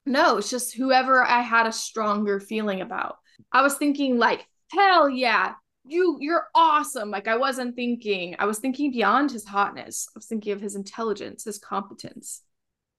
[0.05, 3.17] No, it's just whoever I had a stronger feeling about.
[3.51, 5.55] I was thinking like, hell yeah,
[5.85, 7.11] you you're awesome.
[7.11, 10.07] Like I wasn't thinking, I was thinking beyond his hotness.
[10.09, 12.41] I was thinking of his intelligence, his competence.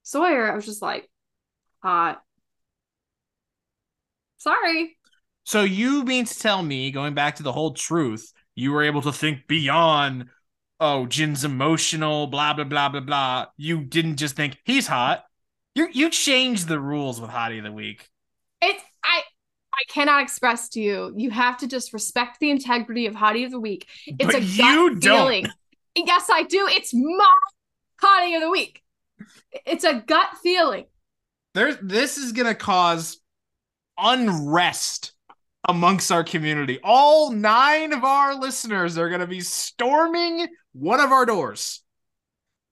[0.02, 1.08] Sawyer, I was just like,
[1.82, 2.22] hot.
[4.36, 4.96] Sorry.
[5.44, 9.02] So you mean to tell me, going back to the whole truth, you were able
[9.02, 10.26] to think beyond,
[10.80, 13.46] oh, Jin's emotional, blah blah blah blah blah.
[13.56, 15.24] You didn't just think he's hot.
[15.74, 18.08] You you changed the rules with Hottie of the Week.
[18.60, 19.22] It's I
[19.76, 21.12] I cannot express to you.
[21.16, 23.88] You have to just respect the integrity of Hottie of the Week.
[24.06, 25.00] It's But a gut you don't.
[25.00, 25.46] feeling.
[25.96, 26.68] Yes, I do.
[26.70, 27.36] It's my
[28.02, 28.82] Hottie of the Week.
[29.66, 30.86] It's a gut feeling.
[31.54, 33.20] There's this is gonna cause
[33.98, 35.12] unrest
[35.68, 36.78] amongst our community.
[36.82, 41.82] All nine of our listeners are gonna be storming one of our doors.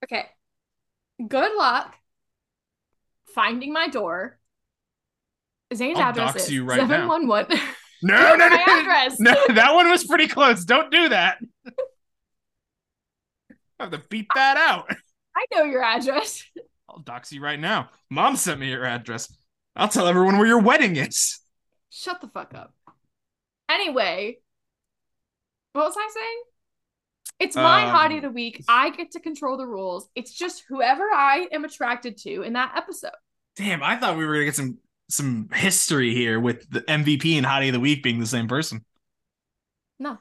[0.03, 0.25] Okay.
[1.25, 1.95] Good luck
[3.33, 4.37] finding my door.
[5.75, 6.87] Zane's I'll address dox is you right now.
[6.87, 7.57] 711.
[8.05, 9.17] No, no, no, my address.
[9.17, 9.33] no.
[9.55, 10.65] That one was pretty close.
[10.65, 11.37] Don't do that.
[11.65, 11.71] I
[13.79, 14.89] have to beat that out.
[15.37, 16.43] I know your address.
[16.89, 17.89] I'll dox you right now.
[18.09, 19.33] Mom sent me your address.
[19.77, 21.39] I'll tell everyone where your wedding is.
[21.91, 22.73] Shut the fuck up.
[23.69, 24.39] Anyway,
[25.71, 26.41] what was I saying?
[27.39, 28.65] It's my Um, hottie of the week.
[28.67, 30.09] I get to control the rules.
[30.13, 33.11] It's just whoever I am attracted to in that episode.
[33.55, 34.77] Damn, I thought we were gonna get some
[35.13, 38.83] some history here with the MVP and Hottie of the Week being the same person.
[39.99, 40.17] No.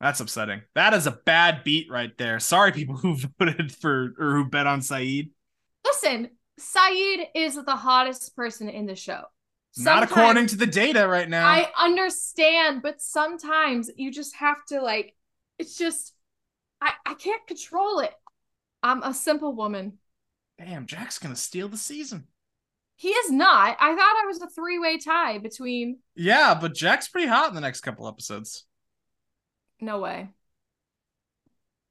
[0.00, 0.62] That's upsetting.
[0.74, 2.38] That is a bad beat right there.
[2.38, 5.30] Sorry, people who voted for or who bet on Sayid.
[5.84, 9.24] Listen, Sayid is the hottest person in the show.
[9.76, 11.46] Not according to the data right now.
[11.46, 15.14] I understand, but sometimes you just have to like
[15.58, 16.14] it's just
[16.80, 18.12] I I can't control it.
[18.82, 19.98] I'm a simple woman.
[20.58, 22.26] Damn, Jack's gonna steal the season.
[22.98, 23.76] He is not.
[23.78, 27.60] I thought I was a three-way tie between Yeah, but Jack's pretty hot in the
[27.60, 28.64] next couple episodes.
[29.80, 30.28] no way.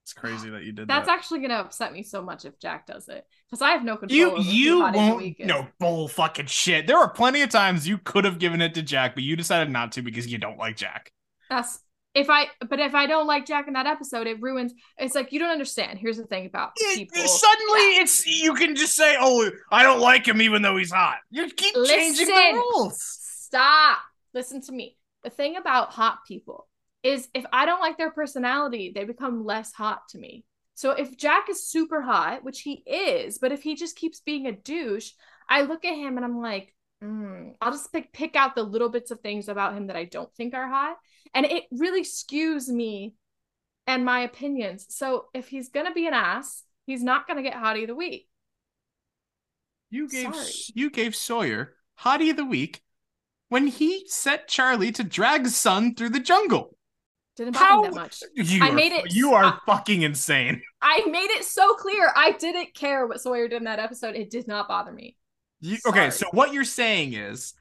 [0.03, 1.05] It's crazy that you did That's that.
[1.05, 3.25] That's actually gonna upset me so much if Jack does it.
[3.49, 6.07] Because I have no control you over you Hottie of the won't Week no bull
[6.09, 6.87] fucking shit.
[6.87, 9.71] There were plenty of times you could have given it to Jack, but you decided
[9.71, 11.11] not to because you don't like Jack.
[11.49, 11.79] That's
[12.17, 15.31] if I but if I don't like Jack in that episode, it ruins it's like
[15.31, 15.99] you don't understand.
[15.99, 17.15] Here's the thing about people.
[17.15, 21.17] Suddenly, it's you can just say, "Oh, I don't like him," even though he's hot.
[21.29, 22.99] You keep changing the rules.
[22.99, 23.99] Stop.
[24.33, 24.97] Listen to me.
[25.23, 26.67] The thing about hot people
[27.03, 30.43] is if I don't like their personality, they become less hot to me.
[30.73, 34.47] So if Jack is super hot, which he is, but if he just keeps being
[34.47, 35.11] a douche,
[35.47, 36.73] I look at him and I'm like,
[37.03, 40.05] mm, I'll just pick pick out the little bits of things about him that I
[40.05, 40.97] don't think are hot,
[41.33, 43.13] and it really skews me
[43.85, 44.85] and my opinions.
[44.89, 48.27] So if he's gonna be an ass, he's not gonna get hottie of the week.
[49.89, 50.51] You gave Sorry.
[50.75, 52.81] you gave Sawyer Hottie of the Week
[53.49, 56.75] when he set Charlie to drag his son through the jungle.
[57.37, 58.23] Didn't bother How me that much.
[58.33, 60.61] You I are, made it- You are fucking insane.
[60.81, 62.11] I made it so clear.
[62.15, 64.15] I didn't care what Sawyer did in that episode.
[64.15, 65.15] It did not bother me.
[65.59, 67.53] You, okay, so what you're saying is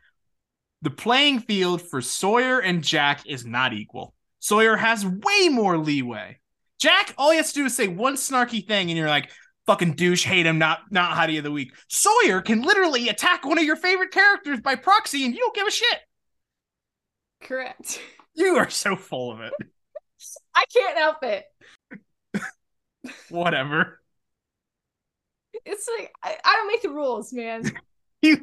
[0.83, 4.15] the playing field for Sawyer and Jack is not equal.
[4.39, 6.39] Sawyer has way more leeway.
[6.79, 9.31] Jack, all he has to do is say one snarky thing, and you're like,
[9.67, 13.59] "Fucking douche, hate him, not not hottie of the week." Sawyer can literally attack one
[13.59, 15.99] of your favorite characters by proxy, and you don't give a shit.
[17.41, 18.01] Correct.
[18.35, 19.55] You are so full of it.
[20.55, 21.45] I can't help it.
[23.31, 24.01] Whatever.
[25.67, 27.71] It's like I, I don't make the rules, man.
[28.23, 28.41] You.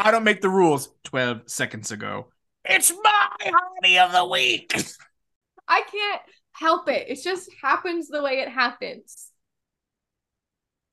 [0.00, 0.90] I don't make the rules.
[1.04, 2.26] Twelve seconds ago.
[2.64, 4.74] It's my hottie of the week.
[5.68, 7.08] I can't help it.
[7.08, 9.30] It just happens the way it happens.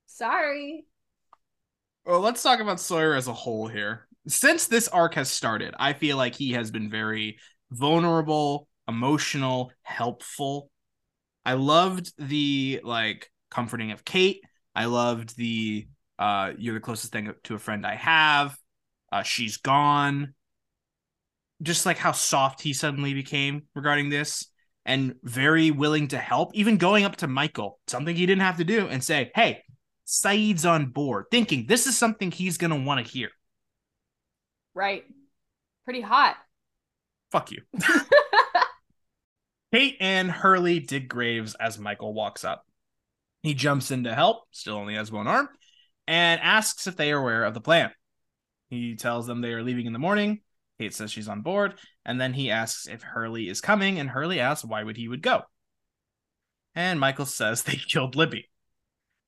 [0.05, 0.85] Sorry.
[2.05, 4.07] Well, let's talk about Sawyer as a whole here.
[4.27, 7.39] Since this arc has started, I feel like he has been very
[7.71, 10.69] vulnerable emotional, helpful.
[11.45, 14.41] I loved the like comforting of Kate.
[14.75, 15.87] I loved the
[16.19, 18.57] uh you're the closest thing to a friend I have.
[19.11, 20.33] Uh she's gone.
[21.61, 24.47] Just like how soft he suddenly became regarding this
[24.85, 28.63] and very willing to help, even going up to Michael, something he didn't have to
[28.63, 29.61] do, and say, Hey,
[30.05, 33.29] Sayid's on board, thinking this is something he's going to want to hear.
[34.73, 35.05] Right.
[35.85, 36.35] Pretty hot.
[37.31, 37.61] Fuck you.
[39.73, 42.65] Kate and Hurley dig graves as Michael walks up.
[43.43, 45.49] He jumps in to help, still only has one arm,
[46.07, 47.91] and asks if they are aware of the plan.
[48.69, 50.41] He tells them they are leaving in the morning.
[50.79, 51.75] Kate says she's on board,
[52.05, 55.21] and then he asks if Hurley is coming, and Hurley asks why would he would
[55.21, 55.43] go.
[56.73, 58.49] And Michael says they killed Libby.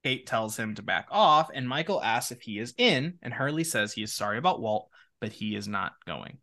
[0.03, 3.63] Kate tells him to back off, and Michael asks if he is in, and Hurley
[3.63, 4.89] says he is sorry about Walt,
[5.19, 6.37] but he is not going.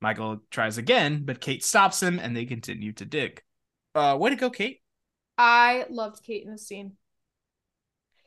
[0.00, 3.42] Michael tries again, but Kate stops him and they continue to dig.
[3.94, 4.80] Uh, way to go, Kate.
[5.36, 6.92] I loved Kate in this scene.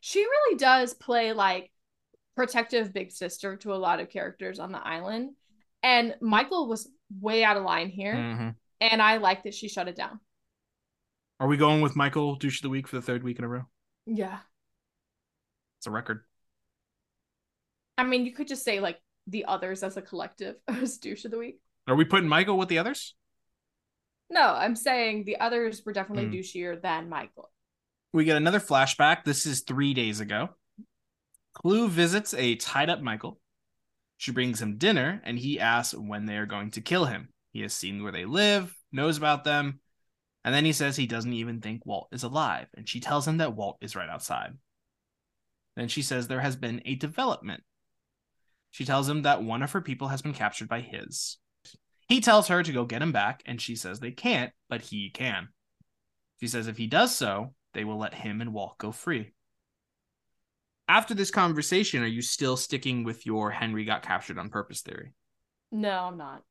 [0.01, 1.71] She really does play like
[2.35, 5.31] protective big sister to a lot of characters on the island.
[5.83, 6.89] And Michael was
[7.19, 8.13] way out of line here.
[8.13, 8.49] Mm-hmm.
[8.81, 10.19] And I like that she shut it down.
[11.39, 13.47] Are we going with Michael douche of the week for the third week in a
[13.47, 13.65] row?
[14.05, 14.39] Yeah.
[15.79, 16.23] It's a record.
[17.97, 21.31] I mean, you could just say like the others as a collective as douche of
[21.31, 21.59] the week.
[21.87, 23.15] Are we putting Michael with the others?
[24.29, 26.39] No, I'm saying the others were definitely Mm.
[26.39, 27.51] douchier than Michael.
[28.13, 29.23] We get another flashback.
[29.23, 30.49] This is three days ago.
[31.53, 33.39] Klugh visits a tied up Michael.
[34.17, 37.29] She brings him dinner and he asks when they are going to kill him.
[37.51, 39.79] He has seen where they live, knows about them,
[40.43, 42.67] and then he says he doesn't even think Walt is alive.
[42.75, 44.57] And she tells him that Walt is right outside.
[45.75, 47.63] Then she says there has been a development.
[48.71, 51.37] She tells him that one of her people has been captured by his.
[52.07, 55.09] He tells her to go get him back, and she says they can't, but he
[55.09, 55.49] can.
[56.39, 59.33] She says if he does so, they will let him and Walt go free.
[60.87, 65.13] After this conversation, are you still sticking with your Henry got captured on purpose theory?
[65.71, 66.43] No, I'm not.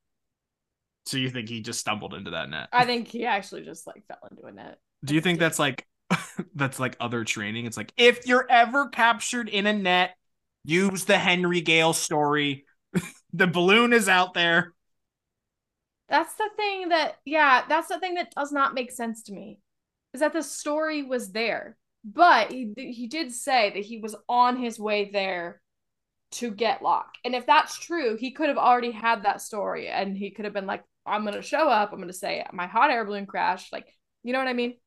[1.07, 2.67] So you think he just stumbled into that net?
[2.71, 4.77] I think he actually just like fell into a net.
[5.03, 5.87] Do you think that's like
[6.55, 7.65] that's like other training?
[7.65, 10.15] It's like if you're ever captured in a net,
[10.65, 12.65] use the Henry Gale story.
[13.33, 14.73] the balloon is out there.
[16.09, 19.59] That's the thing that, yeah, that's the thing that does not make sense to me.
[20.13, 24.57] Is that the story was there, but he he did say that he was on
[24.57, 25.61] his way there
[26.31, 27.13] to get Locke.
[27.25, 30.53] And if that's true, he could have already had that story, and he could have
[30.53, 31.91] been like, "I'm gonna show up.
[31.91, 33.87] I'm gonna say my hot air balloon crashed." Like,
[34.23, 34.77] you know what I mean?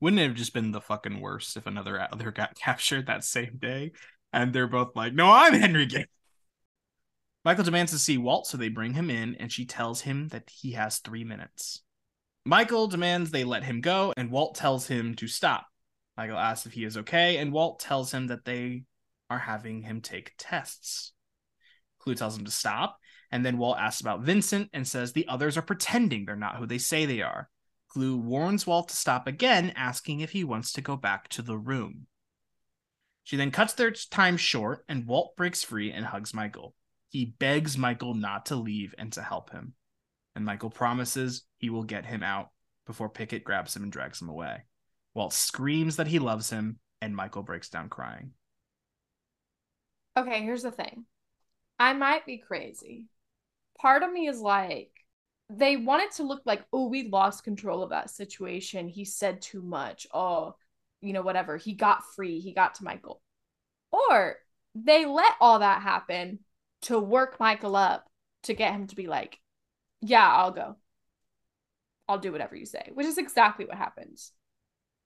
[0.00, 3.58] Wouldn't it have just been the fucking worst if another other got captured that same
[3.58, 3.92] day
[4.32, 6.04] and they're both like, "No, I'm Henry Gale."
[7.44, 10.50] Michael demands to see Walt, so they bring him in, and she tells him that
[10.50, 11.82] he has three minutes.
[12.44, 15.66] Michael demands they let him go, and Walt tells him to stop.
[16.16, 18.84] Michael asks if he is okay, and Walt tells him that they
[19.30, 21.12] are having him take tests.
[22.00, 22.98] Klugh tells him to stop,
[23.30, 26.66] and then Walt asks about Vincent and says the others are pretending they're not who
[26.66, 27.48] they say they are.
[27.94, 31.56] Klugh warns Walt to stop again, asking if he wants to go back to the
[31.56, 32.06] room.
[33.24, 36.74] She then cuts their time short, and Walt breaks free and hugs Michael.
[37.10, 39.74] He begs Michael not to leave and to help him.
[40.34, 42.50] And Michael promises he will get him out
[42.86, 44.62] before Pickett grabs him and drags him away.
[45.12, 48.30] Walt screams that he loves him, and Michael breaks down crying.
[50.16, 51.04] Okay, here's the thing.
[51.78, 53.06] I might be crazy.
[53.78, 54.90] Part of me is like,
[55.48, 58.88] they want it to look like, oh, we lost control of that situation.
[58.88, 60.06] He said too much.
[60.14, 60.54] Oh,
[61.00, 61.56] you know, whatever.
[61.56, 62.38] He got free.
[62.38, 63.20] He got to Michael.
[63.90, 64.36] Or
[64.76, 66.38] they let all that happen
[66.82, 68.06] to work Michael up
[68.44, 69.38] to get him to be like,
[70.00, 70.76] yeah, I'll go.
[72.08, 74.32] I'll do whatever you say, which is exactly what happens.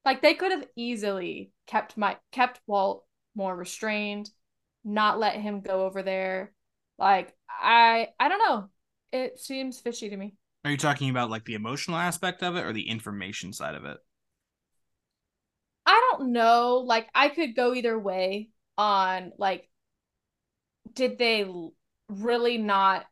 [0.04, 3.04] Like they could have easily kept my kept Walt
[3.34, 4.30] more restrained,
[4.84, 6.52] not let him go over there.
[6.98, 8.68] Like I I don't know.
[9.12, 10.34] It seems fishy to me.
[10.64, 13.84] Are you talking about like the emotional aspect of it or the information side of
[13.84, 13.98] it?
[15.86, 16.82] I don't know.
[16.86, 19.68] Like I could go either way on like
[20.92, 21.50] did they
[22.08, 23.06] really not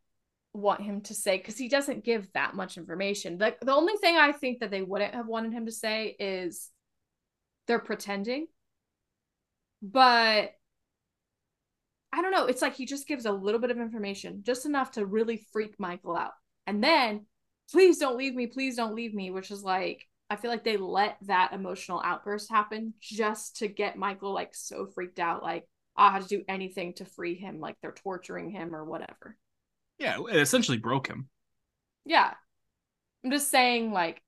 [0.55, 3.39] want him to say cuz he doesn't give that much information.
[3.39, 6.71] Like the only thing I think that they wouldn't have wanted him to say is
[7.67, 8.49] they're pretending.
[9.81, 10.53] But
[12.13, 12.47] I don't know.
[12.47, 15.81] It's like he just gives a little bit of information, just enough to really freak
[15.81, 16.33] Michael out.
[16.67, 17.27] And then,
[17.71, 20.77] please don't leave me, please don't leave me, which is like, I feel like they
[20.77, 25.67] let that emotional outburst happen just to get Michael like so freaked out, like,
[25.97, 29.37] Uh, I had to do anything to free him, like they're torturing him or whatever.
[29.99, 31.29] Yeah, it essentially broke him.
[32.05, 32.33] Yeah.
[33.25, 34.21] I'm just saying, like,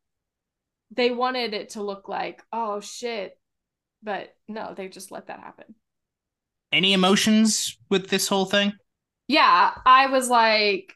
[0.91, 3.39] they wanted it to look like, oh shit.
[4.03, 5.75] But no, they just let that happen.
[6.71, 8.75] Any emotions with this whole thing?
[9.27, 10.93] Yeah, I was like,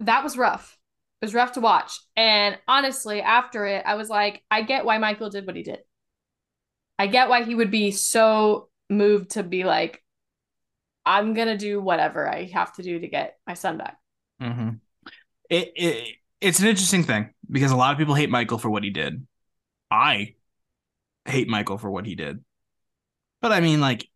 [0.00, 0.78] that was rough.
[1.20, 2.00] It was rough to watch.
[2.16, 5.80] And honestly, after it, I was like, I get why Michael did what he did.
[6.98, 10.02] I get why he would be so moved to be like,
[11.06, 13.96] I'm gonna do whatever I have to do to get my son back.
[14.42, 14.70] Mm-hmm.
[15.48, 18.84] It, it it's an interesting thing because a lot of people hate Michael for what
[18.84, 19.26] he did.
[19.90, 20.34] I
[21.24, 22.44] hate Michael for what he did.
[23.42, 24.08] But I mean, like,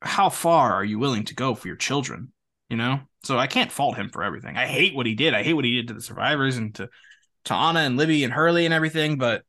[0.00, 2.32] how far are you willing to go for your children?
[2.68, 3.00] You know?
[3.24, 4.56] So I can't fault him for everything.
[4.56, 5.34] I hate what he did.
[5.34, 6.88] I hate what he did to the survivors and to,
[7.46, 9.42] to Ana and Libby and Hurley and everything, but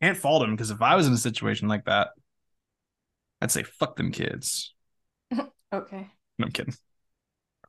[0.00, 2.10] can't fault him because if I was in a situation like that,
[3.40, 4.74] I'd say fuck them kids.
[5.72, 6.10] okay.
[6.38, 6.74] No, I'm kidding.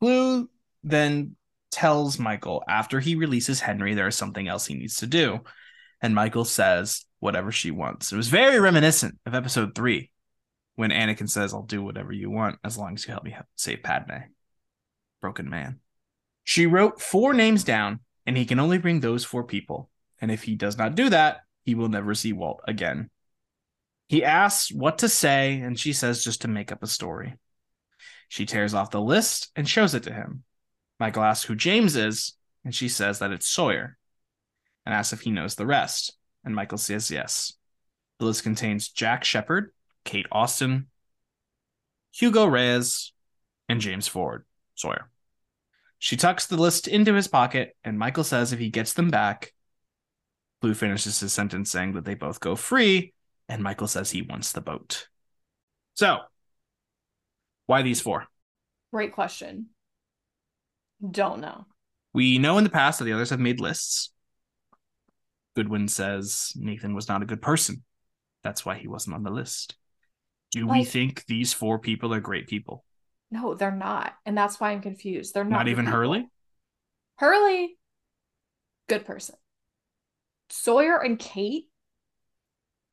[0.01, 0.47] Klugh
[0.83, 1.35] then
[1.71, 5.41] tells Michael after he releases Henry there is something else he needs to do.
[6.01, 8.11] And Michael says whatever she wants.
[8.11, 10.11] It was very reminiscent of episode three
[10.75, 13.81] when Anakin says, I'll do whatever you want as long as you help me save
[13.81, 14.29] Padme.
[15.21, 15.79] Broken man.
[16.43, 19.89] She wrote four names down, and he can only bring those four people.
[20.21, 23.09] And if he does not do that, he will never see Walt again.
[24.07, 27.35] He asks what to say, and she says just to make up a story.
[28.29, 30.43] She tears off the list and shows it to him.
[30.99, 32.33] Michael asks who James is,
[32.63, 33.97] and she says that it's Sawyer,
[34.85, 36.13] and asks if he knows the rest.
[36.43, 37.53] And Michael says yes.
[38.19, 39.71] The list contains Jack Shephard,
[40.05, 40.87] Kate Austin,
[42.13, 43.11] Hugo Reyes,
[43.69, 44.45] and James Ford,
[44.75, 45.09] Sawyer.
[45.99, 49.53] She tucks the list into his pocket, and Michael says if he gets them back,
[50.63, 53.13] Klugh finishes his sentence saying that they both go free,
[53.49, 55.07] and Michael says he wants the boat.
[55.95, 56.19] So,
[57.65, 58.27] why these four?
[58.91, 59.67] Great question.
[61.09, 61.65] Don't know.
[62.13, 64.11] We know in the past that the others have made lists.
[65.55, 67.83] Goodwin says Nathan was not a good person.
[68.43, 69.75] That's why he wasn't on the list.
[70.51, 72.83] Do like, we think these four people are great people?
[73.29, 74.13] No, they're not.
[74.25, 75.33] And that's why I'm confused.
[75.33, 75.57] They're not.
[75.57, 75.99] Not even people.
[75.99, 76.29] Hurley?
[77.17, 77.77] Hurley,
[78.87, 79.35] good person.
[80.49, 81.65] Sawyer and Kate,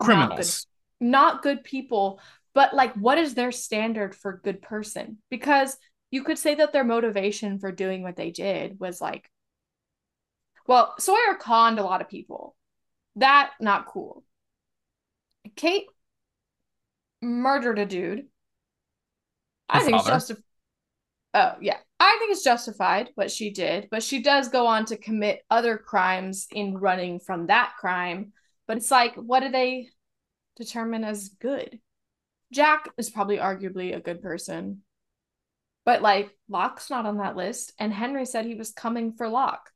[0.00, 0.66] criminals.
[1.00, 2.20] Not good, not good people.
[2.54, 5.18] But like, what is their standard for good person?
[5.28, 5.76] Because
[6.10, 9.28] you could say that their motivation for doing what they did was like,
[10.66, 12.54] well, Sawyer conned a lot of people.
[13.16, 14.22] That not cool.
[15.56, 15.86] Kate
[17.20, 18.18] murdered a dude.
[19.68, 20.44] Her I think it's justified.
[21.34, 24.96] Oh yeah, I think it's justified what she did, but she does go on to
[24.96, 28.32] commit other crimes in running from that crime.
[28.66, 29.88] But it's like, what do they
[30.56, 31.80] determine as good?
[32.52, 34.82] Jack is probably arguably a good person.
[35.84, 39.70] But like Locke's not on that list, and Henry said he was coming for Locke.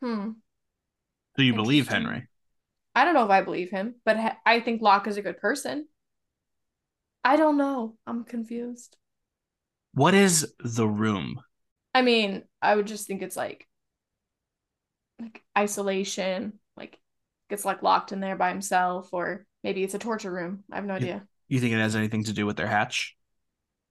[0.00, 0.30] Hmm.
[1.36, 2.26] Do you believe Henry?
[2.94, 5.86] I don't know if I believe him, but I think Locke is a good person.
[7.22, 7.96] I don't know.
[8.06, 8.96] I'm confused.
[9.94, 11.40] What is the room?
[11.94, 13.66] I mean, I would just think it's like
[15.20, 16.98] like isolation, like
[17.48, 20.64] gets like locked in there by himself, or maybe it's a torture room.
[20.70, 21.26] I have no idea.
[21.48, 23.16] You think it has anything to do with their hatch?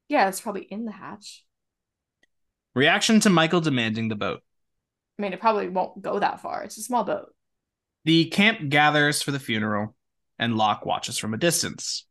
[0.09, 1.43] Yeah, it's probably in the hatch.
[2.75, 4.41] Reaction to Michael demanding the boat.
[5.17, 6.63] I mean, it probably won't go that far.
[6.63, 7.33] It's a small boat.
[8.05, 9.95] The camp gathers for the funeral,
[10.37, 12.05] and Locke watches from a distance.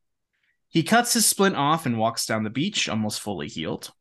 [0.68, 3.92] He cuts his splint off and walks down the beach, almost fully healed.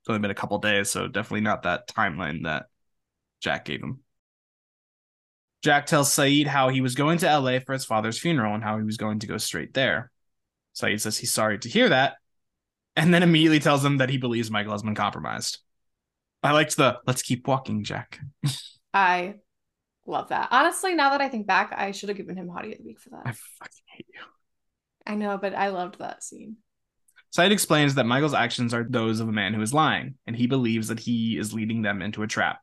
[0.00, 2.66] It's only been a couple days, so definitely not that timeline that
[3.40, 4.00] Jack gave him.
[5.62, 8.78] Jack tells Sayid how he was going to LA for his father's funeral and how
[8.78, 10.10] he was going to go straight there.
[10.74, 12.14] Sayid says he's sorry to hear that,
[12.96, 15.58] and then immediately tells him that he believes Michael has been compromised.
[16.42, 18.18] I liked the let's keep walking, Jack.
[18.94, 19.34] I
[20.06, 20.48] love that.
[20.50, 22.98] Honestly, now that I think back, I should have given him Hottie of the Week
[22.98, 23.22] for that.
[23.26, 24.20] I fucking hate you.
[25.06, 26.56] I know, but I loved that scene.
[27.36, 30.46] Sayid explains that Michael's actions are those of a man who is lying, and he
[30.46, 32.60] believes that he is leading them into a trap.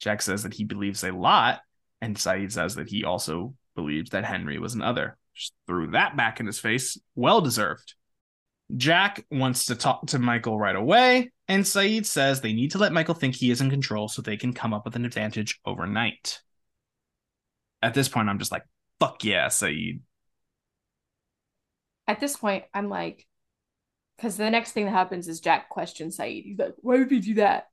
[0.00, 1.60] Jack says that he believes a lot,
[2.00, 5.16] and Sayid says that he also believes that Henry was an other.
[5.34, 6.98] Just threw that back in his face.
[7.14, 7.94] Well deserved.
[8.76, 12.92] Jack wants to talk to Michael right away, and Sayid says they need to let
[12.92, 16.40] Michael think he is in control so they can come up with an advantage overnight.
[17.80, 18.64] At this point, I'm just like,
[19.00, 20.00] fuck yeah, Sayid.
[22.06, 23.26] At this point, I'm like,
[24.16, 26.44] because the next thing that happens is Jack questions Sayid.
[26.44, 27.68] He's like, why would we do that?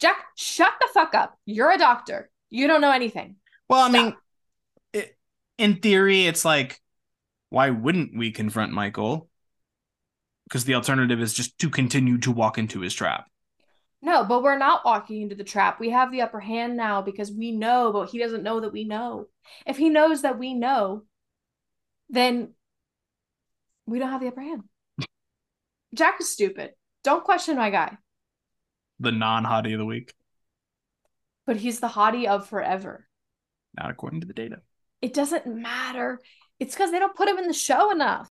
[0.00, 1.36] Jack, shut the fuck up.
[1.44, 2.30] You're a doctor.
[2.50, 3.36] You don't know anything.
[3.68, 4.00] Well, Stop.
[4.00, 4.16] I mean,
[4.92, 5.16] it,
[5.58, 6.80] in theory, it's like,
[7.48, 9.30] why wouldn't we confront Michael?
[10.50, 13.26] because the alternative is just to continue to walk into his trap.
[14.02, 15.78] No, but we're not walking into the trap.
[15.78, 18.82] We have the upper hand now because we know, but he doesn't know that we
[18.82, 19.28] know.
[19.64, 21.04] If he knows that we know,
[22.08, 22.54] then
[23.86, 24.64] we don't have the upper hand.
[25.94, 26.72] Jack is stupid.
[27.04, 27.96] Don't question my guy,
[28.98, 30.14] The non hottie of the week,
[31.46, 33.06] but he's the hottie of forever.
[33.76, 34.60] not according to the data.
[35.02, 36.20] It doesn't matter.
[36.58, 38.28] It's because they don't put him in the show enough.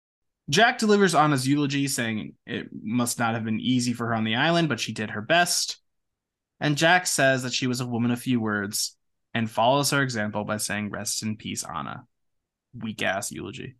[0.49, 4.35] Jack delivers Ana's eulogy, saying it must not have been easy for her on the
[4.35, 5.79] island, but she did her best.
[6.59, 8.95] And Jack says that she was a woman of few words
[9.33, 12.05] and follows her example by saying, Rest in peace, Anna.
[12.73, 13.75] Weak ass eulogy.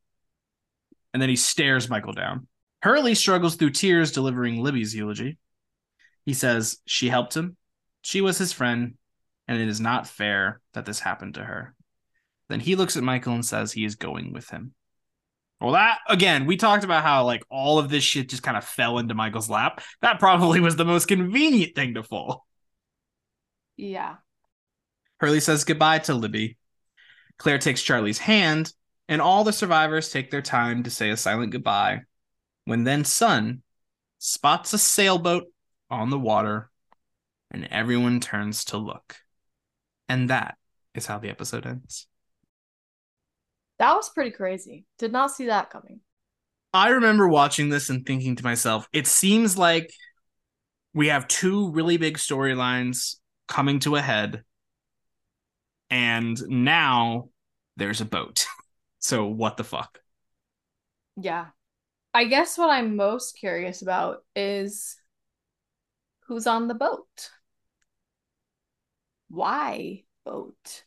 [1.13, 2.47] And then he stares Michael down.
[2.83, 5.37] Hurley struggles through tears delivering Libby's eulogy.
[6.25, 7.57] He says she helped him,
[8.01, 8.93] she was his friend,
[9.49, 11.73] and it is not fair that this happened to her.
[12.49, 14.75] Then he looks at Michael and says he is going with him.
[15.59, 18.63] Well, that again, we talked about how like all of this shit just kind of
[18.63, 19.81] fell into Michael's lap.
[20.03, 22.45] That probably was the most convenient thing to fall.
[23.75, 24.17] Yeah.
[25.19, 26.57] Hurley says goodbye to Libby.
[27.39, 28.71] Claire takes Charlie's hand,
[29.07, 32.01] and all the survivors take their time to say a silent goodbye.
[32.65, 33.63] When then Sun
[34.19, 35.45] spots a sailboat
[35.89, 36.69] on the water,
[37.49, 39.15] and everyone turns to look.
[40.09, 40.57] And that
[40.95, 42.07] is how the episode ends.
[43.77, 44.85] That was pretty crazy.
[44.97, 46.01] Did not see that coming.
[46.73, 49.91] I remember watching this and thinking to myself, it seems like
[50.93, 53.15] we have two really big storylines
[53.47, 54.43] coming to a head,
[55.89, 57.29] and now
[57.77, 58.45] there's a boat.
[58.99, 59.99] so, what the fuck?
[61.15, 61.47] Yeah.
[62.13, 64.97] I guess what I'm most curious about is
[66.27, 67.29] who's on the boat?
[69.29, 70.83] Why boat?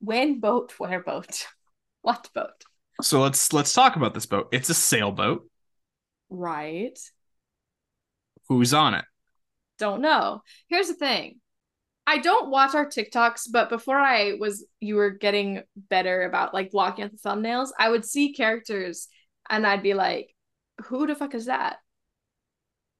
[0.00, 0.74] When boat?
[0.78, 1.46] Where boat?
[2.00, 2.64] What boat?
[3.02, 4.48] So let's let's talk about this boat.
[4.52, 5.46] It's a sailboat.
[6.30, 6.98] Right.
[8.48, 9.04] Who's on it?
[9.78, 10.42] Don't know.
[10.68, 11.40] Here's the thing.
[12.06, 16.70] I don't watch our TikToks, but before I was you were getting better about like
[16.70, 19.08] blocking out the thumbnails, I would see characters
[19.50, 20.34] and I'd be like,
[20.84, 21.76] who the fuck is that?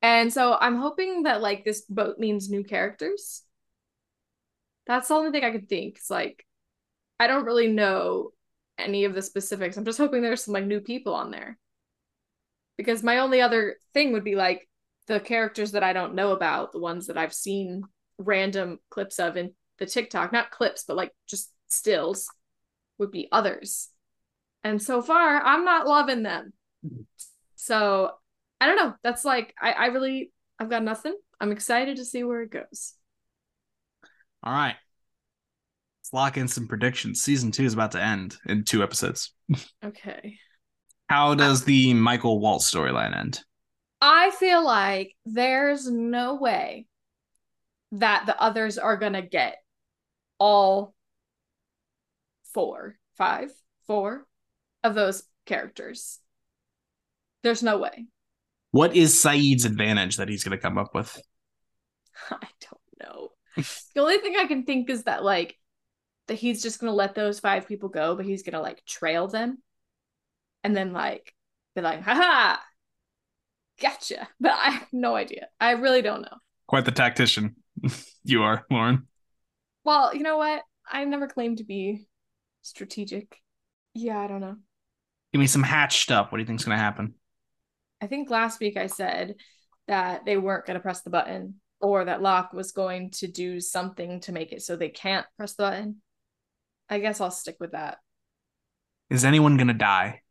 [0.03, 3.43] And so I'm hoping that like this boat means new characters.
[4.89, 5.97] That's the only thing I could think.
[5.99, 6.45] It's like
[7.21, 8.33] I don't really know
[8.79, 9.77] any of the specifics.
[9.77, 11.59] I'm just hoping there's some like new people on there.
[12.77, 14.69] Because my only other thing would be like
[15.09, 17.83] the characters that I don't know about, the ones that I've seen
[18.19, 22.29] random clips of in the TikTok, not clips, but like just stills,
[22.99, 23.89] would be others.
[24.65, 26.53] And so far, I'm not loving them.
[26.85, 27.03] Mm-hmm.
[27.57, 28.13] So
[28.61, 28.95] I don't know.
[29.03, 31.15] That's like I, I really I've got nothing.
[31.41, 32.95] I'm excited to see where it goes.
[34.43, 34.77] All right.
[36.01, 37.23] Let's lock in some predictions.
[37.23, 39.33] Season two is about to end in two episodes.
[39.85, 40.39] Okay.
[41.09, 43.41] How does the Michael Walt's storyline end?
[44.01, 46.87] I feel like there's no way
[47.93, 49.57] that the others are gonna get
[50.39, 50.95] all
[52.53, 53.51] four, five,
[53.87, 54.27] four
[54.83, 56.21] of those characters.
[57.43, 58.07] There's no way.
[58.71, 61.21] What is Sayid's advantage that he's going to come up with?
[62.31, 63.29] I don't know.
[63.95, 65.57] the only thing I can think is that like
[66.29, 69.59] that he's just gonna let those five people go, but he's gonna like trail them
[70.65, 71.35] and then like
[71.75, 72.57] be like, haha,
[73.81, 74.29] gotcha.
[74.41, 75.49] But I have no idea.
[75.61, 76.39] I really don't know.
[76.67, 77.57] Quite the tactician
[78.25, 79.07] you are, Lauren.
[79.85, 80.63] Well, you know what?
[80.91, 82.07] I never claimed to be
[82.63, 83.37] strategic.
[83.95, 84.57] Yeah, I don't know.
[85.33, 86.31] Give me some hatch stuff.
[86.31, 87.15] What do you think's going to happen?
[88.01, 89.37] I think last week I said
[89.87, 93.61] that they weren't going to press the button or that Locke was going to do
[93.61, 95.97] something to make it so they can't press the button.
[96.89, 97.99] I guess I'll stick with that.
[99.11, 100.23] Is anyone going to die?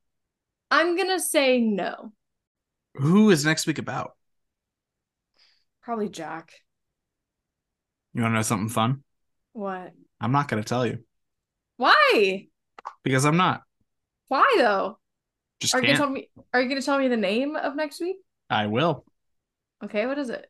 [0.70, 2.12] I'm going to say no.
[2.96, 4.16] Who is next week about?
[5.84, 6.52] Probably Jack.
[8.14, 9.04] You want to know something fun?
[9.54, 9.94] What?
[10.20, 11.00] I'm not going to tell you
[11.78, 12.48] Why?
[13.04, 13.62] because I'm not.
[14.28, 15.00] Why though?
[15.60, 18.00] Just Are you gonna tell me are you gonna tell me the name of next
[18.00, 18.18] week?
[18.50, 19.06] I will.
[19.84, 20.48] Okay, what is it?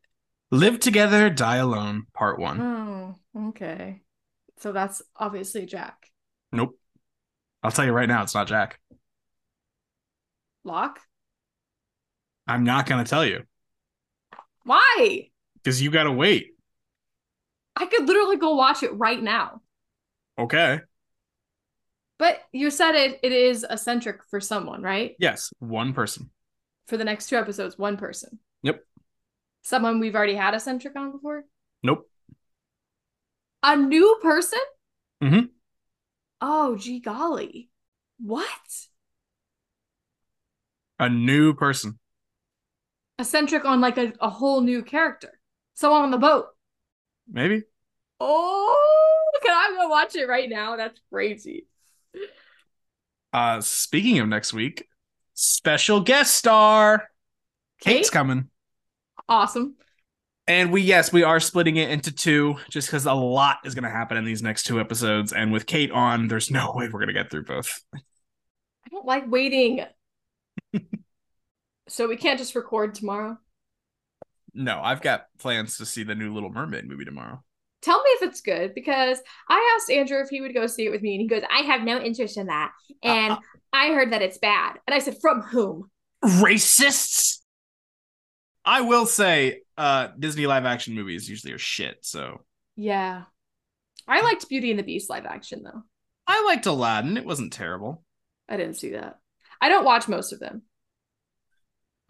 [0.50, 2.62] Live together, die alone, part one.
[2.62, 3.16] Oh,
[3.50, 4.02] okay.
[4.60, 6.10] So that's obviously Jack.
[6.52, 6.78] Nope.
[7.62, 8.80] I'll tell you right now, it's not Jack.
[10.64, 11.00] Locke?
[12.48, 13.44] I'm not going to tell you
[14.64, 15.30] Why?
[15.56, 16.52] because you got to wait.
[17.76, 19.62] I could literally go watch it right now.
[20.40, 20.80] Okay.
[22.18, 25.16] But you said it it is eccentric for someone, right?
[25.20, 26.30] Yes, one person.
[26.88, 28.40] For the next two episodes, one person.
[29.62, 31.44] Someone we've already had eccentric on before?
[31.84, 32.10] Nope.
[33.64, 34.60] A new person?
[35.24, 35.50] Mm Mhm.
[36.42, 37.70] Oh, gee golly.
[38.20, 38.88] What?
[41.00, 42.00] A new person.
[43.20, 45.40] Eccentric on like a, a whole new character.
[45.74, 46.48] Someone on the boat.
[47.28, 47.64] Maybe.
[48.20, 50.76] Oh, can I go watch it right now?
[50.76, 51.68] That's crazy.
[53.34, 54.88] Uh, speaking of next week,
[55.34, 57.10] special guest star
[57.82, 58.50] Kate's coming.
[59.30, 59.76] Awesome.
[60.50, 63.84] And we, yes, we are splitting it into two just because a lot is going
[63.84, 65.34] to happen in these next two episodes.
[65.34, 67.82] And with Kate on, there's no way we're going to get through both.
[67.94, 68.00] I
[68.92, 69.84] don't like waiting.
[71.90, 73.38] so we can't just record tomorrow.
[74.54, 77.44] No, I've got plans to see the new Little Mermaid movie tomorrow.
[77.82, 80.90] Tell me if it's good because I asked Andrew if he would go see it
[80.90, 82.72] with me, and he goes, "I have no interest in that."
[83.04, 83.40] And Uh,
[83.72, 85.92] I heard that it's bad, and I said, "From whom?"
[86.26, 87.40] Racists!
[88.68, 92.00] I will say, uh, Disney live action movies usually are shit.
[92.02, 92.42] So
[92.76, 93.24] Yeah,
[94.08, 95.84] I liked Beauty and the Beast live action though.
[96.28, 97.16] I liked Aladdin.
[97.18, 98.04] It wasn't terrible.
[98.50, 99.20] I didn't see that.
[99.62, 100.64] I don't watch most of them.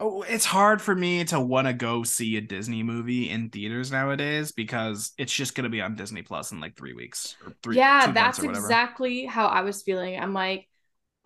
[0.00, 3.90] Oh, it's hard for me to want to go see a Disney movie in theaters
[3.90, 7.52] nowadays because it's just going to be on Disney Plus in like three weeks or
[7.62, 7.76] three.
[7.76, 10.18] yeah, that's exactly how I was feeling.
[10.18, 10.67] I'm like,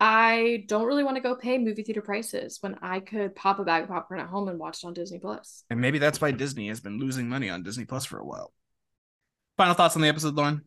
[0.05, 3.63] I don't really want to go pay movie theater prices when I could pop a
[3.63, 5.63] bag of popcorn at home and watch it on Disney Plus.
[5.69, 8.51] And maybe that's why Disney has been losing money on Disney Plus for a while.
[9.55, 10.63] Final thoughts on the episode, Lauren?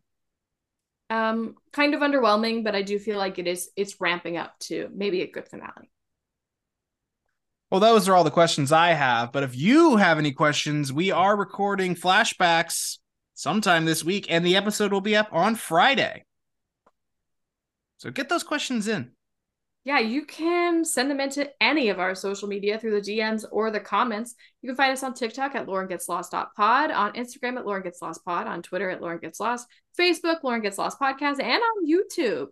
[1.11, 4.89] Um, kind of underwhelming, but I do feel like it is it's ramping up to
[4.91, 5.91] maybe a good finale.
[7.69, 9.31] Well, those are all the questions I have.
[9.31, 12.97] But if you have any questions, we are recording flashbacks
[13.35, 16.25] sometime this week, and the episode will be up on Friday.
[17.97, 19.11] So get those questions in.
[19.87, 23.71] Yeah, you can send them into any of our social media through the DMs or
[23.71, 24.35] the comments.
[24.61, 27.83] You can find us on TikTok at Lauren Gets Lost pod, on Instagram at Lauren
[27.83, 29.65] Gets Lost pod, on Twitter at Lauren Gets Lost,
[29.97, 32.47] Facebook Lauren Gets Lost podcast, and on YouTube.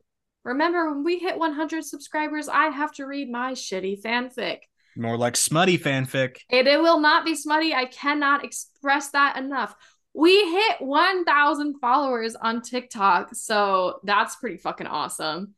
[0.45, 4.59] Remember, when we hit 100 subscribers, I have to read my shitty fanfic.
[4.95, 6.37] More like smutty fanfic.
[6.49, 7.73] It, it will not be smutty.
[7.73, 9.75] I cannot express that enough.
[10.13, 15.53] We hit 1,000 followers on TikTok, so that's pretty fucking awesome.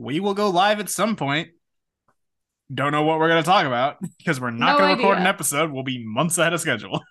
[0.00, 1.50] We will go live at some point.
[2.72, 5.18] Don't know what we're going to talk about because we're not No going to record
[5.18, 5.70] an episode.
[5.70, 7.00] We'll be months ahead of schedule.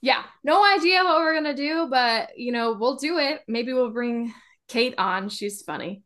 [0.00, 3.40] Yeah, no idea what we're gonna do, but you know, we'll do it.
[3.48, 4.34] Maybe we'll bring
[4.68, 5.30] Kate on.
[5.30, 6.02] She's funny.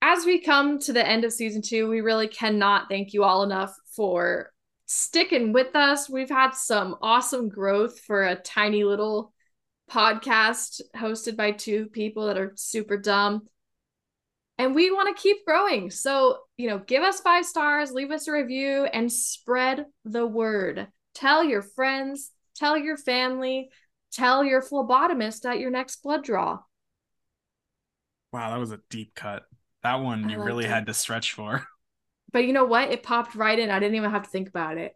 [0.00, 3.42] As we come to the end of season two, we really cannot thank you all
[3.42, 4.52] enough for
[4.84, 6.08] sticking with us.
[6.08, 9.32] We've had some awesome growth for a tiny little
[9.90, 13.48] podcast hosted by two people that are super dumb.
[14.58, 15.90] And we want to keep growing.
[15.90, 20.88] So, you know, give us five stars, leave us a review, and spread the word.
[21.14, 23.70] Tell your friends, tell your family,
[24.12, 26.60] tell your phlebotomist at your next blood draw.
[28.32, 29.44] Wow, that was a deep cut.
[29.82, 30.70] That one you really it.
[30.70, 31.66] had to stretch for.
[32.32, 32.90] But you know what?
[32.90, 33.70] It popped right in.
[33.70, 34.94] I didn't even have to think about it.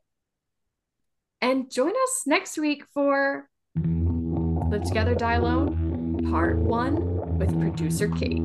[1.41, 8.43] And join us next week for Live Together, Die Alone, Part One with producer Kate.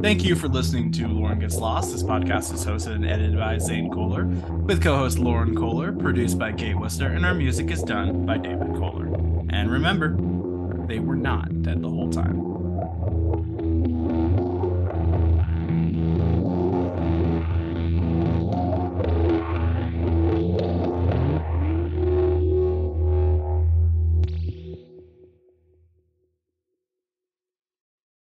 [0.00, 1.90] Thank you for listening to Lauren Gets Lost.
[1.90, 6.38] This podcast is hosted and edited by Zane Kohler, with co host Lauren Kohler, produced
[6.38, 9.06] by Kate Wister, and our music is done by David Kohler.
[9.50, 10.16] And remember,
[10.86, 12.57] they were not dead the whole time.